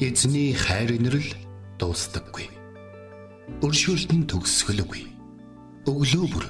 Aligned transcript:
Эзний 0.00 0.54
хайр 0.56 0.96
инрэл 0.96 1.28
дуустдаггүй. 1.76 2.48
Өршөөлт 3.60 4.10
нь 4.16 4.24
төгсгөлгүй. 4.24 5.04
Өглөө 5.84 6.24
бүр 6.32 6.46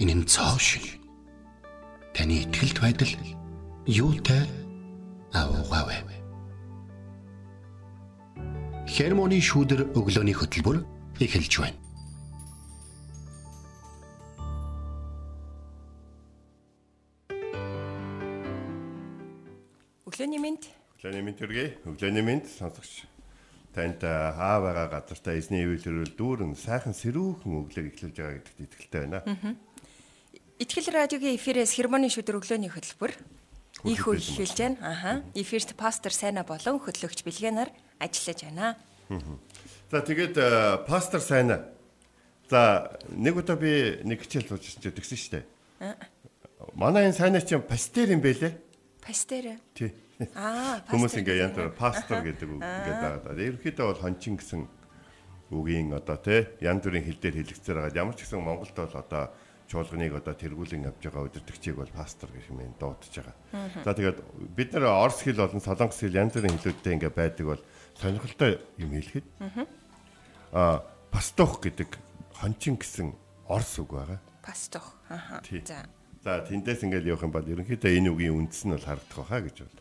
энэ 0.00 0.14
нь 0.16 0.24
цоо 0.24 0.56
шиг. 0.56 0.96
Таны 2.16 2.40
ихтгэлт 2.40 2.80
байдал 2.80 3.12
юутай 3.84 4.48
аавгаавэ. 5.36 6.16
Хермоны 8.88 9.36
шүүдэр 9.36 9.92
өглөөний 9.92 10.32
хөтөлбөр 10.32 10.80
эхэлж 11.20 11.52
байна. 11.60 11.76
Өглөөний 20.98 21.22
мэнд 21.22 21.38
төргий. 21.38 21.68
Өглөөний 21.86 22.24
мэнд 22.26 22.50
сонсогч 22.50 23.06
танд 23.70 24.02
хаа 24.02 24.58
байгаа 24.58 24.90
газартаа 24.90 25.38
эзний 25.38 25.62
ивэлэрэл 25.62 26.10
дүүрэн 26.18 26.58
сайхан 26.58 26.90
сэрүүхэн 26.90 27.54
өглөөг 27.54 27.86
эхлүүлж 27.94 28.16
байгаа 28.18 28.42
гэдэгт 28.42 28.66
итгэлтэй 28.66 29.00
байна. 29.06 29.22
Итгэл 30.58 30.90
радиогийн 30.90 31.38
эфирээс 31.38 31.78
хермоны 31.78 32.10
шүдэр 32.10 32.42
өглөөний 32.42 32.74
хөтөлбөр 32.74 33.14
их 33.14 34.02
үйл 34.10 34.26
хэлж 34.26 34.58
байна. 34.58 34.82
Аха. 34.82 35.22
Эфирт 35.38 35.78
пастор 35.78 36.10
Сайна 36.10 36.42
болон 36.42 36.82
хөтлөгч 36.82 37.22
Билгэнаар 37.22 37.70
ажиллаж 38.02 38.42
байна. 38.42 38.74
За 39.94 40.02
тэгээд 40.02 40.34
пастор 40.90 41.22
Сайна. 41.22 41.62
За 42.50 42.98
нэг 43.14 43.38
удаа 43.38 43.54
би 43.54 44.02
нэг 44.02 44.26
хичээл 44.26 44.50
сууж 44.50 44.82
тэгсэн 44.82 45.14
шүү 45.14 45.30
дээ. 45.38 45.46
Манай 46.74 47.06
энэ 47.06 47.14
Сайна 47.14 47.38
чинь 47.38 47.62
пастер 47.62 48.10
юм 48.10 48.18
бэлээ. 48.18 48.50
Пастер. 48.98 49.62
Тий. 49.78 49.94
Аа, 50.34 50.82
Хүмүүс 50.90 51.14
ингээ 51.22 51.46
янз 51.46 51.54
бүр 51.54 51.70
пастор 51.78 52.26
гэдэг 52.26 52.48
үг 52.50 52.58
ингээд 52.58 53.02
байгаа. 53.02 53.38
Ерөнхийдөө 53.38 53.86
бол 53.86 54.02
хончин 54.02 54.34
гэсэн 54.34 54.66
үгийн 55.54 55.94
одоо 55.94 56.18
тий 56.18 56.42
янз 56.58 56.82
бүрийн 56.82 57.06
хэл 57.06 57.22
дээр 57.22 57.36
хэлэгцээр 57.38 57.78
байгаа. 57.78 58.00
Ямар 58.02 58.14
ч 58.18 58.26
гэсэн 58.26 58.42
Монголд 58.42 58.74
бол 58.74 58.98
одоо 58.98 59.30
чуулганыг 59.68 60.12
одоо 60.18 60.34
тэргүүлэн 60.34 60.88
авч 60.88 61.06
байгаа 61.06 61.28
удирдгчийг 61.28 61.76
бол 61.76 61.92
пастор 61.92 62.32
гэх 62.32 62.50
юм 62.50 62.66
дуудаж 62.80 63.12
байгаа. 63.14 63.36
За 63.84 63.94
тэгээд 63.94 64.18
бид 64.58 64.72
нар 64.74 64.84
орос 65.06 65.22
хэл 65.22 65.38
болон 65.38 65.62
солонгос 65.62 66.00
хэл 66.02 66.18
янз 66.18 66.34
бүрийн 66.34 66.56
хэлүүдтэй 66.56 66.92
ингээ 66.98 67.12
байдаг 67.12 67.46
бол 67.46 67.62
сонирхолтой 67.94 68.58
юм 68.80 68.90
хэлэхэд 68.96 69.26
а 70.56 70.82
пастох 71.12 71.60
гэдэг 71.60 71.94
хончин 72.40 72.80
гэсэн 72.80 73.12
орос 73.46 73.74
үг 73.78 73.92
байгаа. 73.92 74.20
Пастох. 74.40 74.96
Аха. 75.08 75.44
За. 75.44 75.84
За 76.24 76.40
тэндээс 76.42 76.82
ингээл 76.88 77.12
явах 77.12 77.28
юм 77.28 77.32
бол 77.32 77.44
ерөнхийдөө 77.44 77.92
энэ 77.92 78.08
үгийн 78.08 78.34
үндэс 78.34 78.64
нь 78.64 78.72
бол 78.72 78.88
харагдах 78.88 79.20
байхаа 79.20 79.44
гэж 79.44 79.56
бол 79.68 79.76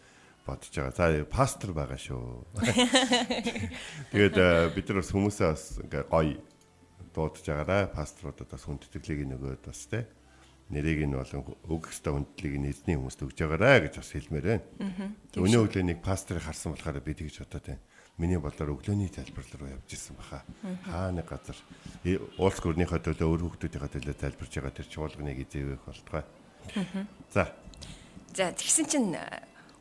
бодож 0.48 0.72
байгаа. 0.72 0.96
За 0.96 1.26
пастор 1.28 1.76
байгаа 1.76 2.00
шүү. 2.00 2.48
Тэгээд 4.16 4.38
бид 4.72 4.88
нар 4.88 5.00
бас 5.04 5.12
хүмүүсээ 5.12 5.48
бас 5.52 5.66
ингээ 5.84 6.04
гоё 6.08 6.40
дуудаж 7.12 7.44
байгаарай. 7.44 7.84
Пасторудад 7.92 8.48
бас 8.48 8.64
хүндэтгэлийг 8.64 9.28
нөгөөд 9.28 9.64
бас 9.68 9.84
те 9.92 10.08
нэрийг 10.70 11.08
нь 11.08 11.16
болон 11.16 11.44
өгөх 11.64 11.96
ёстой 11.96 12.12
хүндлийг 12.12 12.56
нь 12.60 12.68
эзний 12.68 13.00
хүмүүст 13.00 13.24
өгж 13.24 13.40
байгаарай 13.40 13.88
гэж 13.88 13.94
бас 14.04 14.12
хэлмээр 14.12 14.46
байна. 14.48 15.16
Өнөө 15.40 15.64
өглөө 15.64 15.84
нэг 15.88 16.00
пасторыг 16.04 16.44
харсан 16.44 16.76
болохоор 16.76 17.00
би 17.00 17.16
тэгж 17.16 17.48
бодоод 17.48 17.66
байна. 17.72 17.84
Миний 18.18 18.42
бодлоор 18.42 18.76
өглөөний 18.76 19.08
залбирал 19.08 19.56
руу 19.62 19.70
явж 19.80 19.94
исэн 19.94 20.18
баха. 20.20 20.44
Хаа 20.84 21.16
нэг 21.16 21.30
газар 21.30 21.56
уулс 22.36 22.60
гүрнийхээ 22.60 23.00
төлөө 23.00 23.28
өөр 23.32 23.42
хүмүүсийнхээ 23.48 23.94
төлөө 23.96 24.16
залбирч 24.18 24.54
байгаа 24.58 24.74
тэр 24.76 24.88
чуулганыг 24.92 25.38
эзэвэх 25.46 25.86
болтгой. 25.88 26.24
За. 27.32 27.54
За 28.36 28.52
тэгсэн 28.52 28.86
чинь 28.92 29.16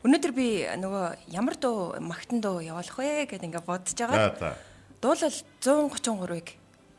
өнөөдөр 0.07 0.31
би 0.31 0.47
нөгөө 0.79 1.05
ямар 1.35 1.55
дуу 1.59 1.99
магтан 1.99 2.39
дуу 2.39 2.63
явуулах 2.63 2.95
вэ 2.95 3.27
гэдээ 3.27 3.47
ингээ 3.51 3.67
бодож 3.67 3.91
байгаа. 3.99 4.55
Дуулал 5.03 5.35
133-ыг 5.59 6.47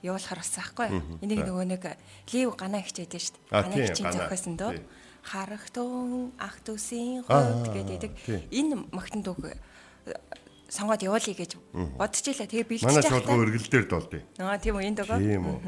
явуулахар 0.04 0.38
болсон 0.38 0.62
байхгүй. 0.62 0.88
Энийг 1.24 1.40
нөгөө 1.48 1.66
нэг 1.72 1.84
лив 2.30 2.52
ганаа 2.54 2.84
хичээдэж 2.84 3.22
штт. 3.32 3.40
Ганаа 3.48 3.80
хичээн 3.88 4.12
зохиосон 4.12 4.54
дөө. 4.60 4.78
Харах 5.24 5.66
тун 5.72 6.30
ах 6.38 6.60
төсийн 6.62 7.24
хувьд 7.24 7.72
гэдэг. 7.72 8.12
Энэ 8.52 8.86
магтан 8.92 9.24
дууг 9.24 9.56
сонгоод 10.68 11.02
явуулъя 11.02 11.34
гэж 11.34 11.56
бодож 11.96 12.24
илаа. 12.28 12.46
Тэгээ 12.46 12.68
бэлтэж 12.68 12.86
Манай 12.86 13.02
чуулган 13.08 13.40
өргөл 13.40 13.68
дээр 13.72 13.86
дуулдیں۔ 13.88 14.22
Аа 14.36 14.60
тийм 14.60 14.76
үү 14.76 14.84
энэ 14.84 14.98
дуугаа. 15.00 15.18
Тийм 15.18 15.44
үү. 15.48 15.60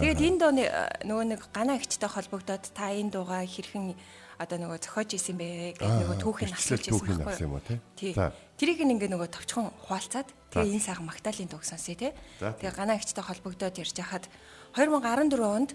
Тэгээд 0.00 0.20
энэ 0.24 0.38
дууны 0.40 0.64
нөгөө 1.04 1.24
нэг 1.36 1.40
ганаа 1.52 1.76
хичтэй 1.76 2.08
холбогдоод 2.08 2.64
та 2.72 2.88
энэ 2.96 3.12
дуугаа 3.12 3.44
хэрхэн 3.44 3.92
одоо 4.38 4.58
нөгөө 4.58 4.78
зохиож 4.78 5.10
исэн 5.18 5.36
бэ? 5.36 5.74
Гэдэг 5.74 5.98
нөгөө 6.06 6.18
түүхийг 6.22 6.54
асууж 6.54 6.84
исэн 6.86 7.50
уу 7.50 7.60
те? 7.60 7.82
Тий. 7.98 8.14
Тэрийг 8.14 8.78
ингээ 8.86 9.10
нөгөө 9.10 9.28
товчхон 9.34 9.74
хуалцаад 9.90 10.30
тэгээ 10.54 10.78
энэ 10.78 10.86
сайхан 10.86 11.06
магтаалын 11.10 11.50
дууг 11.50 11.66
сонсъё 11.66 11.98
те. 11.98 12.14
Тэгээ 12.38 12.74
ганаа 12.74 13.02
хичтэй 13.02 13.26
холбогдоод 13.26 13.82
ирж 13.82 13.98
хахад 13.98 14.30
2014 14.78 15.42
онд 15.42 15.74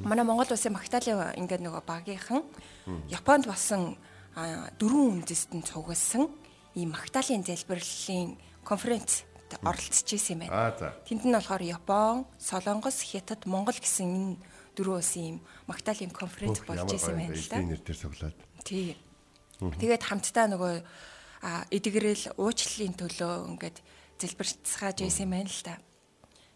манай 0.00 0.24
Монгол 0.24 0.48
улсын 0.48 0.72
магтаалын 0.72 1.36
ингээ 1.36 1.60
нөгөө 1.60 1.84
багийнхан 1.84 2.40
Японд 3.12 3.44
болсон 3.44 4.00
дөрвөн 4.80 5.20
үндэстэн 5.20 5.60
цугласан 5.60 6.32
ийм 6.72 6.96
магтаалын 6.96 7.44
залбирлын 7.44 8.40
конференц 8.64 9.28
оролцож 9.62 10.08
исэн 10.12 10.42
юм 10.42 10.48
байна. 10.48 10.92
Тэнд 11.06 11.22
нь 11.24 11.32
болохоор 11.32 11.62
Япон, 11.62 12.26
Солонгос, 12.40 13.04
Хятад, 13.04 13.46
Монгол 13.46 13.78
гэсэн 13.78 14.08
энэ 14.08 14.36
дөрвөн 14.76 15.00
улсын 15.00 15.24
ийм 15.24 15.38
магтаалын 15.66 16.12
конференц 16.12 16.60
болж 16.68 16.92
исэн 16.92 17.16
юм 17.16 17.20
байна 17.24 17.40
л 17.40 17.48
да. 17.48 17.58
Нэр 17.64 17.80
дээр 17.80 17.98
цуглаад. 17.98 18.36
Тий. 18.62 18.96
Тэгээд 19.58 20.04
хамтдаа 20.04 20.46
нөгөө 20.52 20.74
эдгэрэл 21.72 22.36
уучлалын 22.36 22.94
төлөө 23.00 23.34
ингээд 23.56 23.78
залбирцгааж 24.20 24.96
байсан 25.00 25.24
юм 25.24 25.32
байна 25.32 25.48
л 25.48 25.62
да. 25.64 25.74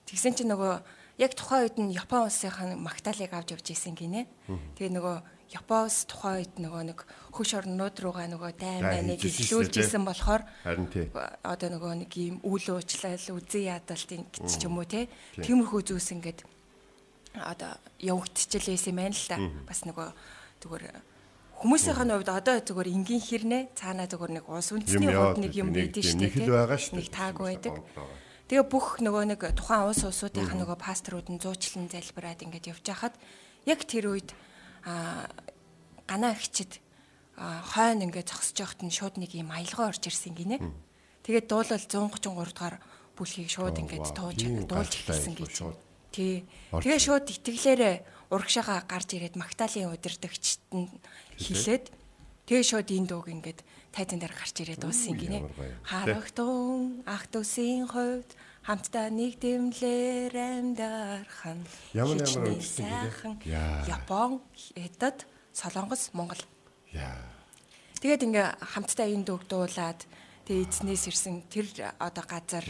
Тэгсэн 0.05 0.35
чинь 0.37 0.53
нөгөө 0.53 0.75
яг 1.21 1.33
тухайн 1.37 1.65
үед 1.65 1.77
нь 1.81 1.95
Япон 1.97 2.29
улсынхаа 2.29 2.77
магтаалыг 2.77 3.33
авч 3.33 3.57
явж 3.57 3.67
исэн 3.73 3.95
гинэ. 3.95 4.29
Тэгээ 4.77 4.97
нөгөө 4.97 5.17
Япоос 5.51 6.07
тухайн 6.07 6.47
үед 6.47 6.55
нөгөө 6.63 6.83
нэг 6.95 6.99
хөш 7.35 7.59
орнууд 7.59 7.97
руугаа 7.99 8.31
нөгөө 8.31 8.53
дайм 8.55 8.87
байныг 8.87 9.19
дээ. 9.19 9.83
исэн 9.83 10.07
болохоор 10.07 10.47
одоо 11.43 11.69
нөгөө 11.75 12.07
нэг 12.07 12.13
ийм 12.15 12.39
үйл 12.47 12.79
уучлал, 12.79 13.19
үзэн 13.19 13.67
ядалтын 13.75 14.31
гэж 14.31 14.47
ч 14.47 14.63
юм 14.65 14.79
уу 14.79 14.87
те. 14.87 15.11
Тиймэрхүү 15.43 15.91
зүйлс 15.91 16.15
ингээд 16.15 16.47
одоо 17.35 17.79
явагдчихлээсэн 18.01 18.91
юм 18.91 18.99
байна 18.99 19.15
л 19.15 19.29
да. 19.31 19.39
Бас 19.69 19.87
нөгөө 19.87 20.09
зүгээр 20.63 20.85
хүмүүсийнх 21.61 22.01
нь 22.01 22.13
хувьд 22.17 22.31
одоо 22.33 22.57
зүгээр 22.65 22.89
энгийн 22.89 23.21
хэрнээ 23.21 23.63
цаанаа 23.77 24.09
зүгээр 24.09 24.33
нэг 24.41 24.45
ус 24.49 24.73
үндэсний 24.73 25.13
хувьд 25.13 25.39
нэг 25.45 25.53
юм 25.55 25.71
байдэн 25.77 26.03
шүү 26.03 26.19
дээ. 26.25 26.33
Нэг 26.33 26.49
дээ. 27.05 27.13
таагүй 27.13 27.47
байдаг. 27.55 27.75
Тэгээ 28.49 28.67
бүх 28.67 28.99
нөгөө 28.99 29.25
нэг 29.31 29.41
тухайн 29.55 29.87
улс 29.87 30.03
улсуудынхаа 30.03 30.59
нөгөө 30.59 30.79
пасторууд 30.81 31.29
нь 31.31 31.39
зуучлан 31.39 31.87
залбираад 31.87 32.43
ингээд 32.43 32.71
явж 32.75 32.83
хахад 32.83 33.15
яг 33.69 33.85
тэр 33.87 34.11
үед 34.11 34.35
а 34.83 35.29
ганаа 36.11 36.35
хичэд 36.35 36.83
а, 37.39 37.63
хойно 37.63 38.11
ингээд 38.11 38.27
зогсож 38.27 38.59
явахт 38.59 38.83
нь 38.83 38.91
шууд 38.91 39.23
нэг 39.23 39.39
юм 39.39 39.55
аялгаа 39.55 39.95
орж 39.95 40.03
ирсэн 40.09 40.35
гинэ. 40.35 40.59
Тэгээд 41.23 41.47
дуулал 41.47 41.79
133 41.79 42.19
дугаар 42.27 42.77
бүлгийг 43.15 43.53
шууд 43.53 43.77
ингээд 43.79 44.17
тууж 44.17 44.41
дуулж 44.67 44.93
эхэлсэн 44.99 45.35
гэж. 45.39 45.90
Тий. 46.11 46.47
Тэгээ 46.71 46.99
шууд 46.99 47.27
итгэлээрээ 47.31 47.97
урагшаага 48.31 48.87
гарч 48.87 49.15
ирээд 49.19 49.35
магтаалын 49.39 49.95
удирдагчт 49.95 50.63
нь 50.75 50.91
хэлээд 51.39 51.91
тэгээ 52.47 52.65
шууд 52.67 52.89
энэ 52.91 53.09
дууг 53.11 53.27
ингээд 53.31 53.63
тайзан 53.95 54.23
дээр 54.23 54.35
гарч 54.35 54.57
ирээд 54.63 54.83
дууссан 54.83 55.15
гинэ. 55.19 55.47
Харахтун 55.83 57.03
ах 57.07 57.27
төсийн 57.31 57.91
хувьд 57.91 58.31
хамтдаа 58.63 59.11
нэг 59.11 59.43
дэмлэр 59.43 60.35
амьдархан 60.35 61.67
Ямар 61.95 62.23
ямар 62.23 62.59
Яа. 63.47 63.83
Япон, 63.89 64.43
Хятад, 64.55 65.27
Солонгос, 65.51 66.11
Монгол. 66.13 66.39
Яа. 66.93 67.19
Тэгээд 67.99 68.27
ингээ 68.31 68.49
хамтдаа 68.63 69.09
энэ 69.11 69.27
дууг 69.27 69.45
дуулаад 69.51 70.07
тэгээ 70.47 70.71
эзнээс 70.71 71.05
ирсэн 71.11 71.43
тэр 71.51 71.67
одоо 71.99 72.25
газар 72.25 72.67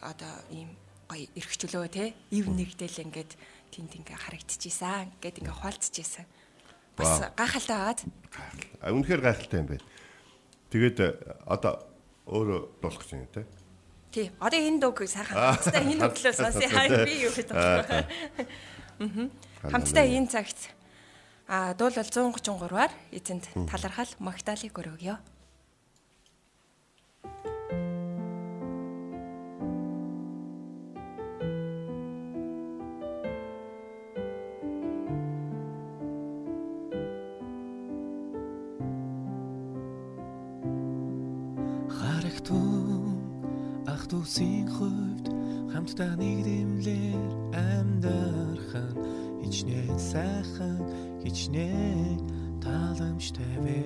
одоо 0.00 0.32
ийм 0.54 0.72
гоё 1.08 1.26
эрхчлөө 1.34 1.88
те. 1.88 2.14
Ив 2.30 2.46
нэгдэл 2.52 3.02
ингээд 3.08 3.32
тэнд 3.72 3.92
ингээ 3.98 4.18
харагдчихсан 4.20 5.10
гэд 5.18 5.40
ингээ 5.40 5.56
хуалцчихсан. 5.56 6.28
Бас 6.94 7.24
гайхалтай 7.32 7.76
байгаад. 7.76 8.00
Үнэхээр 8.84 9.22
гайхалтай 9.24 9.58
юм 9.64 9.68
байна. 9.72 9.86
Тэгээд 10.68 10.98
э, 11.00 11.08
одоо 11.48 11.80
өөрөө 12.28 12.60
дуулах 12.84 13.00
гэж 13.00 13.10
байна 13.16 13.32
те. 13.32 13.42
тий. 14.12 14.28
Одоо 14.36 14.60
энэ 14.60 14.80
дууг 14.84 14.98
сайхан. 15.08 15.36
Хамтдаа 15.56 15.82
энэ 15.82 16.04
өглөө 16.04 16.34
сонсъё. 16.36 16.68
Хаа 16.76 17.04
би 17.08 17.14
юу 17.24 17.32
гэдэг 17.32 17.56
вэ? 17.56 19.30
Хамтдаа 19.64 20.04
энэ 20.04 20.28
цагт 20.28 20.76
а 21.48 21.72
дуулал 21.72 22.04
133-аар 22.04 22.92
эзэнд 23.08 23.48
талархал 23.72 24.12
магтаалыг 24.20 24.74
өргөё. 24.76 25.16
Хамтдаа 45.88 46.20
нэгдэмлэр 46.20 47.32
амьдарх 47.56 48.72
нь 48.76 49.40
хичнээн 49.40 49.96
сайхан 49.96 50.80
хичнээн 51.24 52.20
таламжтай 52.60 53.54
вэ? 53.64 53.80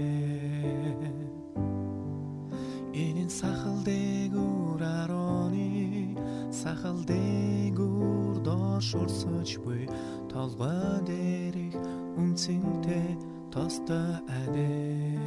Энэ 2.90 3.30
сахал 3.30 3.78
дээгүүр 3.86 4.82
ароны 4.82 6.18
сахал 6.50 6.98
дээгүүр 7.06 8.36
доош 8.42 8.88
урсаж 8.98 9.50
буй. 9.62 9.86
Толгой 10.26 10.98
дээрх 11.06 11.78
үнцэнтэй 12.18 13.14
тостой 13.54 14.10
адил. 14.42 15.22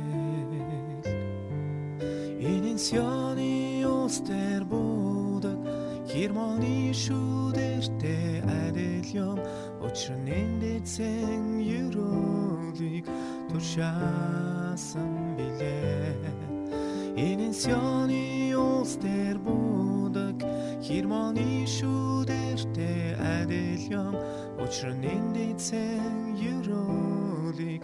Энэ 2.44 2.76
сёны 2.76 3.88
устэр 3.88 4.68
будаг 4.68 5.15
Хермоны 6.16 6.96
шүүдэртэй 6.96 8.40
адил 8.48 9.10
юм 9.28 9.40
Учир 9.84 10.16
нь 10.16 10.64
дэцэн 10.64 11.60
юролыг 11.60 13.04
туршаасан 13.52 15.36
билээ 15.36 16.16
Энэ 17.20 17.52
сёны 17.52 18.56
устэр 18.56 19.36
будаг 19.44 20.40
Хермоны 20.80 21.68
шүүдэртэй 21.68 23.20
адил 23.20 23.84
юм 23.92 24.16
Учир 24.64 24.96
нь 24.96 25.36
дэцэн 25.36 26.40
юролыг 26.40 27.84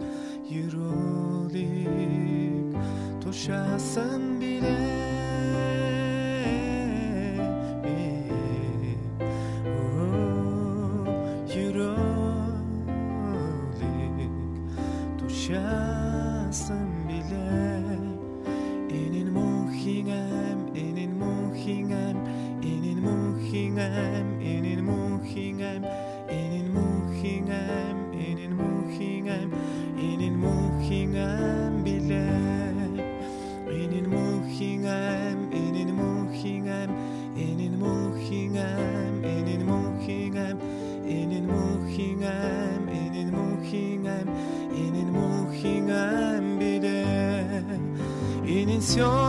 мөнхийн 29.32 29.40
ам 29.40 29.50
энэ 29.96 30.28
мөнхийн 30.42 31.16
ам 31.16 31.84
билээ. 31.84 33.00
Энэ 33.80 34.00
мөнхийн 34.12 34.84
ам 34.86 35.38
энэ 35.50 35.92
мөнхийн 35.92 36.68
ам 36.68 36.90
энэ 37.36 37.68
мөнхийн 37.80 38.56
ам 38.58 39.14
энэ 39.28 39.64
мөнхийн 39.70 40.36
ам 40.36 40.58
энэ 41.16 41.38
мөнхийн 41.48 42.22
ам 42.22 42.82
энэ 42.92 43.30
мөнхийн 43.34 44.06
ам 44.06 44.28
энэ 44.84 45.02
мөнхийн 45.16 45.90
ам 45.90 46.44
билээ. 46.58 47.80
Энэ 48.56 48.76
сёны 48.80 49.21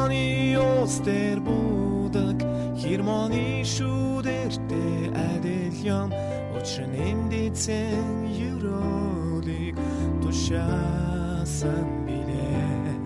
тушаасан 10.43 12.05
билээ. 12.05 12.99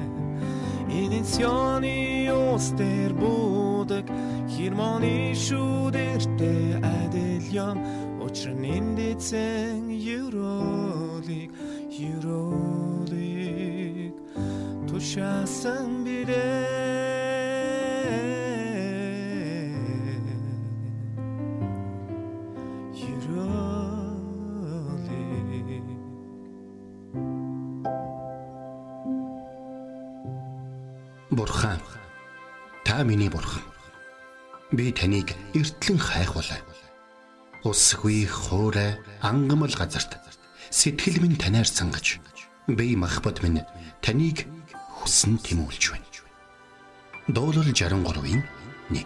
Энэ 0.89 1.21
сёны 1.23 2.25
остер 2.33 3.13
будаг 3.13 4.05
хермоны 4.49 5.37
шүүдэртэй 5.37 6.81
адил 6.81 7.45
юм 7.53 7.77
учир 8.25 8.57
нь 8.57 8.65
эндицэн 8.77 9.85
юролыг 9.93 11.53
та 32.97 33.03
миний 33.03 33.29
бурхан. 33.29 33.61
Би 34.71 34.91
таныг 34.91 35.29
эртлэн 35.53 35.99
хайхвалаа. 36.01 36.57
Усгүй 37.63 38.25
хоорой 38.25 38.97
ангамл 39.21 39.69
газарт 39.69 40.17
сэтгэл 40.73 41.21
минь 41.21 41.37
танаар 41.37 41.69
сангаж 41.69 42.17
би 42.65 42.95
махбат 42.97 43.43
минь 43.45 43.61
таныг 44.01 44.49
хүсн 44.97 45.37
тимүүлж 45.45 45.93
байна. 45.93 46.09
Дуурал 47.29 47.69
63-ийн 47.69 48.41
1 48.89 49.05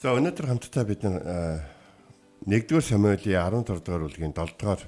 За 0.00 0.16
өнөөдөр 0.16 0.46
хамтдаа 0.48 0.84
бид 0.88 1.04
нэгдүгээр 2.48 2.80
Самуэлийн 2.80 3.44
16 3.44 3.84
дугаар 3.84 4.08
бүлгийн 4.08 4.32
7 4.32 4.56
дугаар 4.56 4.80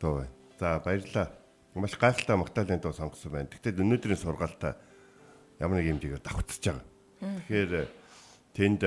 дуу 0.00 0.14
байна. 0.24 0.35
За 0.58 0.80
баярлалаа. 0.80 1.30
Маш 1.74 1.96
гайхалтай 2.00 2.36
магтаалын 2.36 2.80
дуу 2.80 2.92
сонгосон 2.92 3.32
байна. 3.32 3.52
Тэгтээ 3.52 3.76
өнөөдрийн 3.76 4.16
сургаалтаа 4.16 4.76
ямар 5.60 5.80
нэг 5.84 5.92
юм 5.92 6.00
дэгээр 6.00 6.24
давхцаж 6.24 6.62
байгаа. 6.64 6.84
Тэгэхээр 7.20 7.72
тэнд 8.56 8.80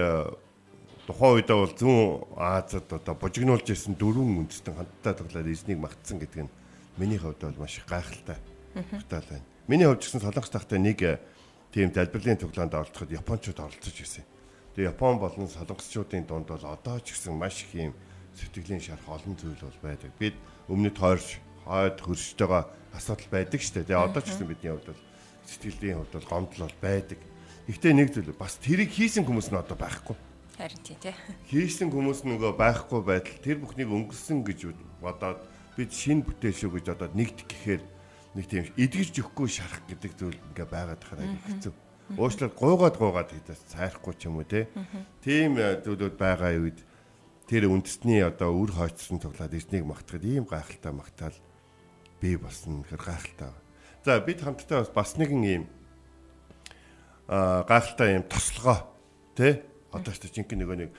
тухайн 1.06 1.34
үедээ 1.38 1.58
бол 1.58 1.74
зүүн 1.78 2.02
Азад 2.38 2.90
одоо 2.90 3.14
бужигнуулж 3.14 3.70
ирсэн 3.70 3.94
дөрвөн 3.94 4.46
үндэстэн 4.46 4.74
хамтдаа 4.74 5.14
тоглоод 5.14 5.50
эзнийг 5.50 5.78
магтсан 5.78 6.18
гэдэг 6.18 6.50
нь 6.50 6.54
миний 6.98 7.22
хувьд 7.22 7.46
бол 7.46 7.66
маш 7.66 7.82
гайхалтай 7.86 8.38
магтаал 8.74 9.30
байна. 9.30 9.46
Миний 9.70 9.86
хувьд 9.86 10.02
ч 10.02 10.10
гэсэн 10.10 10.26
солонгос 10.26 10.50
тахтай 10.50 10.82
нэг 10.82 11.22
тийм 11.70 11.94
залбирлын 11.94 12.42
тоглоонд 12.42 12.74
оролцоход 12.74 13.14
японочууд 13.14 13.60
оролцож 13.62 13.94
ирсэн. 13.94 14.26
Тэгээ 14.74 14.90
Япон 14.94 15.18
болон 15.22 15.46
солонгосчуудын 15.50 16.26
дунд 16.26 16.50
бол 16.50 16.66
одоо 16.66 16.98
ч 17.02 17.14
гэсэн 17.14 17.38
маш 17.38 17.66
их 17.66 17.74
юм 17.90 17.94
сэтгэлийн 18.34 18.82
шарх 18.82 19.06
олон 19.06 19.34
зүйл 19.38 19.58
бол 19.62 19.80
байдаг. 19.82 20.10
Бид 20.18 20.34
өмнөд 20.70 20.98
хойрш 20.98 21.42
хойд 21.70 22.02
хөрштэйгээ 22.02 22.64
асуудал 22.98 23.30
байдаг 23.30 23.62
шүү 23.62 23.74
дээ. 23.86 23.88
Тэгээ 23.94 24.06
одоо 24.10 24.22
ч 24.26 24.28
гэсэн 24.34 24.50
бидний 24.50 24.74
хувьд 24.74 24.90
бол 24.90 25.04
сэтгэлийн 25.46 25.98
хувьд 26.02 26.14
бол 26.18 26.30
гомдол 26.34 26.66
бол 26.66 26.78
байдаг. 26.82 27.20
Гэхдээ 27.70 27.94
нэг 27.94 28.10
зүйл 28.10 28.34
бас 28.34 28.58
тэрийг 28.58 28.90
хийсэн 28.90 29.24
хүмүүс 29.30 29.54
нь 29.54 29.62
одоо 29.62 29.78
байхгүй. 29.78 30.18
Харин 30.58 30.82
тий, 30.82 30.98
тий. 30.98 31.14
Хийсэн 31.54 31.94
хүмүүс 31.94 32.26
нөгөө 32.26 32.58
байхгүй 32.58 33.00
байтал 33.06 33.38
тэр 33.40 33.62
бүхнийг 33.62 33.94
өнгөрсөн 33.94 34.42
гэж 34.42 34.74
бодоод 35.00 35.40
бид 35.78 35.94
шинэ 35.94 36.26
бүтээл 36.26 36.60
шүү 36.66 36.72
гэж 36.82 36.86
одоо 36.98 37.08
нэгдэх 37.14 37.48
гэхээр 37.48 37.82
нэг 38.36 38.46
тийм 38.50 38.66
эдгэрч 38.76 39.16
өгөхгүй 39.24 39.48
шарах 39.48 39.86
гэдэг 39.88 40.12
зүйл 40.20 40.36
ингээ 40.52 40.68
байгаад 40.68 41.00
хараа 41.06 41.30
хэцүү. 41.48 41.74
Уучлаад 42.18 42.54
гуугаад 42.58 42.96
гуугаад 42.98 43.30
хийдээс 43.32 43.62
цайрахгүй 43.72 44.14
ч 44.18 44.28
юм 44.28 44.42
уу 44.42 44.50
те. 44.50 44.68
Тийм 45.22 45.56
зүйлүүд 45.56 46.16
байгаа 46.18 46.58
үед 46.58 46.82
тэр 47.48 47.70
үндэсний 47.70 48.26
одоо 48.26 48.52
үр 48.52 48.74
хойцсон 48.74 49.22
тоглоод 49.22 49.54
эзнийг 49.54 49.86
магтахад 49.86 50.26
ийм 50.26 50.44
гайхалтай 50.44 50.92
магтаал 50.92 51.38
бий 52.22 52.38
болсон 52.38 52.84
хэр 52.84 53.00
гайхалтай. 53.00 53.52
За 54.06 54.20
бид 54.20 54.44
хамтдаа 54.44 54.86
бас 54.94 55.16
нэгэн 55.16 55.44
ийм 55.44 55.64
а 57.28 57.64
гайхалтай 57.64 58.16
ийм 58.16 58.24
тослогоо 58.24 58.90
те 59.36 59.64
одоо 59.92 60.14
ч 60.14 60.30
жинхэнэ 60.30 60.64
нөгөө 60.64 60.78
нэг 60.84 60.92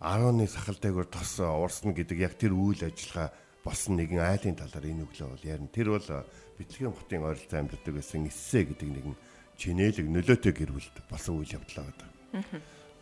10-ны 0.00 0.46
сахалдайгаар 0.48 1.08
тос 1.12 1.40
уурсна 1.40 1.92
гэдэг 1.92 2.18
яг 2.24 2.34
тэр 2.40 2.56
үйл 2.56 2.80
ажиллагаа 2.84 3.32
болсон 3.64 4.00
нэгэн 4.00 4.20
айлын 4.24 4.56
талаар 4.56 4.86
энэ 4.88 5.04
өглөө 5.04 5.28
бол 5.28 5.44
ярина. 5.44 5.68
Тэр 5.68 5.92
бол 5.92 6.08
битлэгийн 6.56 6.96
хотын 6.96 7.24
ойролцоо 7.28 7.58
амьдардаг 7.60 7.94
байсан 7.96 8.24
эсэ 8.24 8.64
гэдэг 8.64 8.88
нэгэн 8.88 9.16
чинээлэг 9.60 10.06
нөлөөтэй 10.08 10.52
гэр 10.56 10.72
бүлд 10.72 10.96
болсон 11.08 11.44
үйл 11.44 11.52
явдал 11.52 11.84
байгаа. 11.84 12.08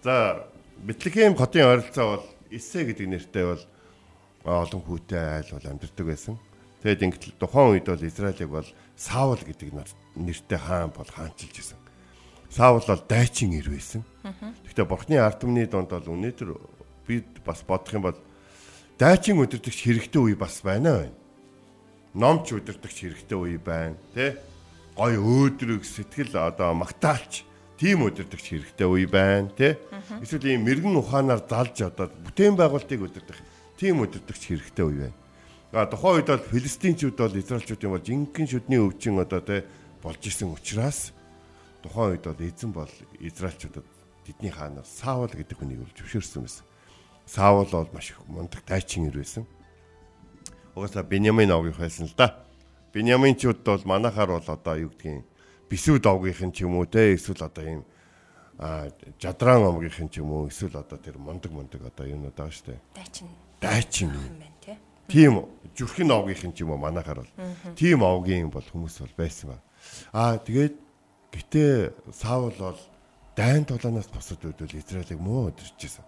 За 0.02 0.14
битлэгийн 0.82 1.38
хотын 1.38 1.70
ойролцоо 1.70 2.06
бол 2.18 2.26
эсэ 2.50 2.90
гэдэг 2.90 3.06
нэртэй 3.06 3.44
бол 3.46 3.62
олон 4.42 4.82
хүүтэй 4.82 5.22
айл 5.38 5.50
бол 5.54 5.70
амьдардаг 5.70 6.06
байсан. 6.06 6.34
Тэгэд 6.82 7.02
ингээд 7.02 7.42
тухайн 7.42 7.74
үед 7.74 7.90
бол 7.90 8.06
Израилийг 8.06 8.50
бол 8.50 8.68
Саул 8.94 9.42
гэдэг 9.42 9.74
нэртэй 10.14 10.58
хаан 10.58 10.94
бол 10.94 11.10
хаанчилж 11.10 11.56
исэн. 11.58 11.78
Саул 12.50 12.82
бол 12.86 13.02
дайчин 13.08 13.52
ир 13.58 13.66
байсан. 13.66 14.06
Гэхдээ 14.62 14.86
бурхны 14.86 15.18
ард 15.18 15.42
түмний 15.42 15.66
донд 15.66 15.90
бол 15.90 16.06
өнөөдөр 16.06 16.54
бид 17.06 17.42
бас 17.42 17.66
бодох 17.66 17.94
юм 17.98 18.06
бол 18.06 18.18
дайчин 18.94 19.42
өдөртөгч 19.42 19.78
хэрэгтэй 19.90 20.22
үе 20.22 20.36
бас 20.38 20.62
байна 20.62 21.02
байна. 21.02 21.16
Номч 22.14 22.54
өдөртөгч 22.54 22.96
хэрэгтэй 23.10 23.38
үе 23.38 23.58
байна, 23.58 23.98
тэ? 24.14 24.38
Гой 24.94 25.18
өөдрөг 25.18 25.82
сэтгэл 25.82 26.34
одоо 26.38 26.74
магтаалч 26.78 27.42
тийм 27.74 28.06
өдөртөгч 28.06 28.46
хэрэгтэй 28.54 28.86
үе 28.86 29.06
байна, 29.10 29.50
тэ? 29.50 29.78
Эсвэл 30.22 30.54
ийм 30.54 30.66
мэрэгэн 30.66 30.98
ухаанаар 30.98 31.42
залж 31.42 31.82
одоо 31.84 32.10
бүтээн 32.10 32.54
байгуулалтыг 32.58 33.02
өдөртөх 33.02 33.38
тийм 33.78 34.02
өдөртөгч 34.02 34.42
хэрэгтэй 34.46 34.86
үе 34.86 34.98
байна. 35.06 35.18
Тухайн 35.68 36.24
үед 36.24 36.28
бол 36.32 36.48
филистинчүүд 36.48 37.16
бол 37.20 37.36
израилчуудын 37.36 37.92
бол 37.92 38.00
жинхэнэ 38.00 38.48
шүдний 38.48 38.80
өвчин 38.80 39.20
одоо 39.20 39.44
те 39.44 39.68
болж 40.00 40.24
исэн 40.24 40.48
учраас 40.48 41.12
тухайн 41.84 42.16
үед 42.16 42.24
бол 42.24 42.40
эзэн 42.40 42.72
бол 42.72 42.92
израилчуудад 43.20 43.84
тэдний 44.24 44.48
хаанаар 44.48 44.88
Саул 44.88 45.28
гэдэг 45.28 45.60
хүнийг 45.60 45.84
бол 45.84 45.92
зөвшөөрсөн 45.92 46.48
байсан. 46.48 46.64
Саул 47.28 47.68
бол 47.68 47.88
маш 47.92 48.16
их 48.16 48.20
мундаг 48.24 48.64
тайчин 48.64 49.12
ир 49.12 49.20
байсан. 49.20 49.44
Угаасаа 50.72 51.04
Беньямин 51.04 51.52
овгийнх 51.52 51.76
байсан 51.76 52.08
л 52.08 52.16
да. 52.16 52.48
Беньяминчууд 52.96 53.60
бол 53.60 53.84
манахаар 53.84 54.40
бол 54.40 54.48
одоо 54.48 54.76
юу 54.76 54.88
гэдгийг 54.88 55.28
бисүүд 55.68 56.08
овгийнх 56.08 56.48
нь 56.48 56.52
ч 56.56 56.64
юм 56.64 56.80
уу 56.80 56.88
те 56.88 57.12
эсвэл 57.12 57.44
одоо 57.44 57.64
ийм 57.68 57.84
а 58.56 58.88
жадран 59.20 59.68
омгийнх 59.68 60.00
нь 60.00 60.08
ч 60.08 60.24
юм 60.24 60.32
уу 60.32 60.48
эсвэл 60.48 60.80
одоо 60.80 60.96
тэр 60.96 61.20
мундаг 61.20 61.52
мундаг 61.52 61.84
одоо 61.84 62.08
юмнууд 62.08 62.32
байгаа 62.32 62.56
штэ. 62.56 62.80
Дайчин. 62.96 63.28
Дайчин. 63.60 64.08
юм 64.16 64.40
байна 64.40 64.56
тий. 64.64 64.80
Тийм 65.08 65.48
зүрхэн 65.72 66.12
овгийнх 66.12 66.44
нь 66.52 66.54
ч 66.54 66.68
юм 66.68 66.76
уу 66.76 66.80
манахаар 66.84 67.24
бол 67.24 67.32
тийм 67.72 68.04
овгийн 68.04 68.52
бол 68.52 68.64
хүмүүс 68.64 69.00
бол 69.00 69.14
байсан 69.16 69.56
ба. 69.56 69.58
Аа 70.12 70.36
тэгээд 70.36 70.76
гэтээ 71.32 71.96
Саул 72.12 72.52
бол 72.60 72.76
дайн 73.32 73.64
тулаанаас 73.64 74.12
босод 74.12 74.44
өдөл 74.44 74.76
Израилийг 74.76 75.16
муу 75.16 75.48
өдөрчээсэн. 75.48 76.04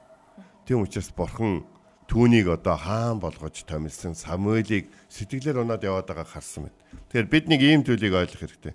Тийм 0.69 0.85
учраас 0.85 1.09
бурхан 1.17 1.65
түүнийг 2.13 2.51
одоо 2.51 2.77
хаан 2.77 3.23
болгож 3.25 3.65
томилсон 3.65 4.19
Самуэлийг 4.19 4.93
сэтгэлээр 5.09 5.63
унаад 5.65 5.81
яваад 5.81 6.05
байгааг 6.11 6.29
харсан 6.29 6.69
мэт. 6.69 6.77
Тэгэхээр 7.09 7.29
бид 7.31 7.45
нэг 7.49 7.61
ийм 7.63 7.81
зүйлийг 7.87 8.13
ойлгох 8.13 8.43
хэрэгтэй. 8.43 8.75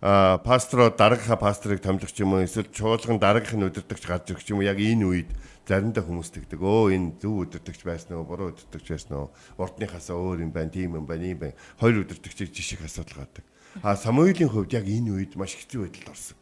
А 0.00 0.38
пастор 0.38 0.92
дараагийнхаа 0.92 1.40
пасторыг 1.40 1.80
томилох 1.80 2.12
ч 2.12 2.20
юм 2.20 2.36
уу 2.36 2.44
эсвэл 2.44 2.68
чуулган 2.68 3.16
дараагийнх 3.16 3.56
нь 3.56 3.66
өдөртөгч 3.72 4.04
гарч 4.04 4.28
ирэх 4.28 4.44
юм 4.52 4.60
уу 4.60 4.68
яг 4.68 4.76
энэ 4.76 5.08
үед 5.08 5.30
заримдаа 5.64 6.04
хүмүүс 6.04 6.30
тэгдэг. 6.36 6.60
Өө 6.60 6.92
энэ 6.92 7.16
зөв 7.16 7.48
өдөртөгч 7.48 7.80
байсан 7.80 8.20
уу, 8.20 8.28
буруу 8.28 8.52
өдөртөгч 8.52 8.86
байсан 8.92 9.12
уу? 9.16 9.32
Урдныхаасаа 9.56 10.20
өөр 10.20 10.44
юм 10.44 10.52
байна, 10.52 10.70
тийм 10.70 11.00
юм 11.00 11.08
байна, 11.08 11.24
ийм 11.24 11.40
байна. 11.40 11.56
Хоёр 11.80 12.04
өдөртөгчийг 12.04 12.52
жишг 12.52 12.84
асуудал 12.84 13.24
гардаг. 13.24 13.44
А 13.80 13.96
Самуэлийн 13.96 14.52
хувьд 14.52 14.76
яг 14.76 14.84
энэ 14.84 15.16
үед 15.16 15.32
маш 15.34 15.56
хэцүү 15.56 15.88
байдалд 15.88 16.12
орсон. 16.12 16.36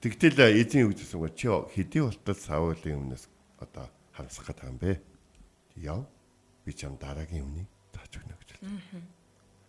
Тэгтэл 0.00 0.38
эзэн 0.54 0.86
юу 0.86 0.94
гэсэн 0.94 1.18
үг 1.18 1.34
чи 1.34 1.50
хэдий 1.50 2.02
болтол 2.06 2.38
Саулийн 2.38 3.02
өмнөөс 3.02 3.26
одоо 3.58 3.90
хансах 4.14 4.46
гэдэг 4.46 4.70
юм 4.70 4.78
бэ? 4.78 5.02
Яв. 5.82 6.06
Би 6.62 6.72
чам 6.72 6.94
дараагийн 6.94 7.42
өмнөний 7.42 7.66
зааж 7.90 8.12
өгнө 8.22 8.38
гэж 8.38 8.50
хэлсэн. 8.54 9.02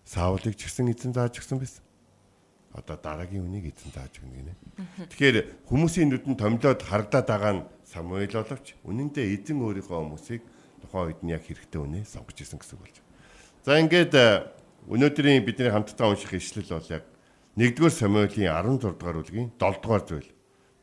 Саулыг 0.05 0.55
ч 0.55 0.69
гэсэн 0.69 0.93
эзэн 0.93 1.13
зааж 1.17 1.41
өгсөн 1.41 1.57
байсан. 1.57 1.87
Одоо 2.77 2.98
дараагийн 3.01 3.41
үнийг 3.41 3.74
эзэн 3.74 3.89
зааж 3.89 4.22
өгнө 4.22 4.38
гинэ. 4.38 4.53
Тэгэхээр 5.10 5.65
хүмүүсийн 5.65 6.13
нүдэнд 6.13 6.38
томилоод 6.38 6.81
харагдаад 6.86 7.25
байгаа 7.25 7.53
нь 7.57 7.65
Самуэль 7.89 8.38
боловч 8.38 8.77
үнэн 8.86 9.10
дээр 9.10 9.34
эзэн 9.34 9.57
өөрийнхөө 9.65 9.98
хүмүүсийг 9.98 10.46
тухайн 10.86 11.10
үед 11.10 11.22
нь 11.25 11.34
яг 11.34 11.41
хэрэгтэй 11.41 11.81
үнэ 11.81 12.05
сонгож 12.05 12.38
исэн 12.38 12.62
гэсэн 12.62 12.77
үг 12.77 12.86
болж 12.86 12.96
байна. 13.01 13.10
За 13.65 13.81
ингээд 13.81 14.13
өнөөдрийн 14.86 15.41
бидний 15.41 15.74
хамтдаа 15.74 16.13
унших 16.13 16.38
ишлэл 16.38 16.69
бол 16.69 16.93
яг 16.93 17.03
1-р 17.57 17.89
Самуэлийн 17.89 18.53
16 18.53 18.93
дугаар 18.93 19.17
бүлгийн 19.17 19.50
7 19.57 19.81
дугаар 19.81 20.03
зүйл. 20.05 20.29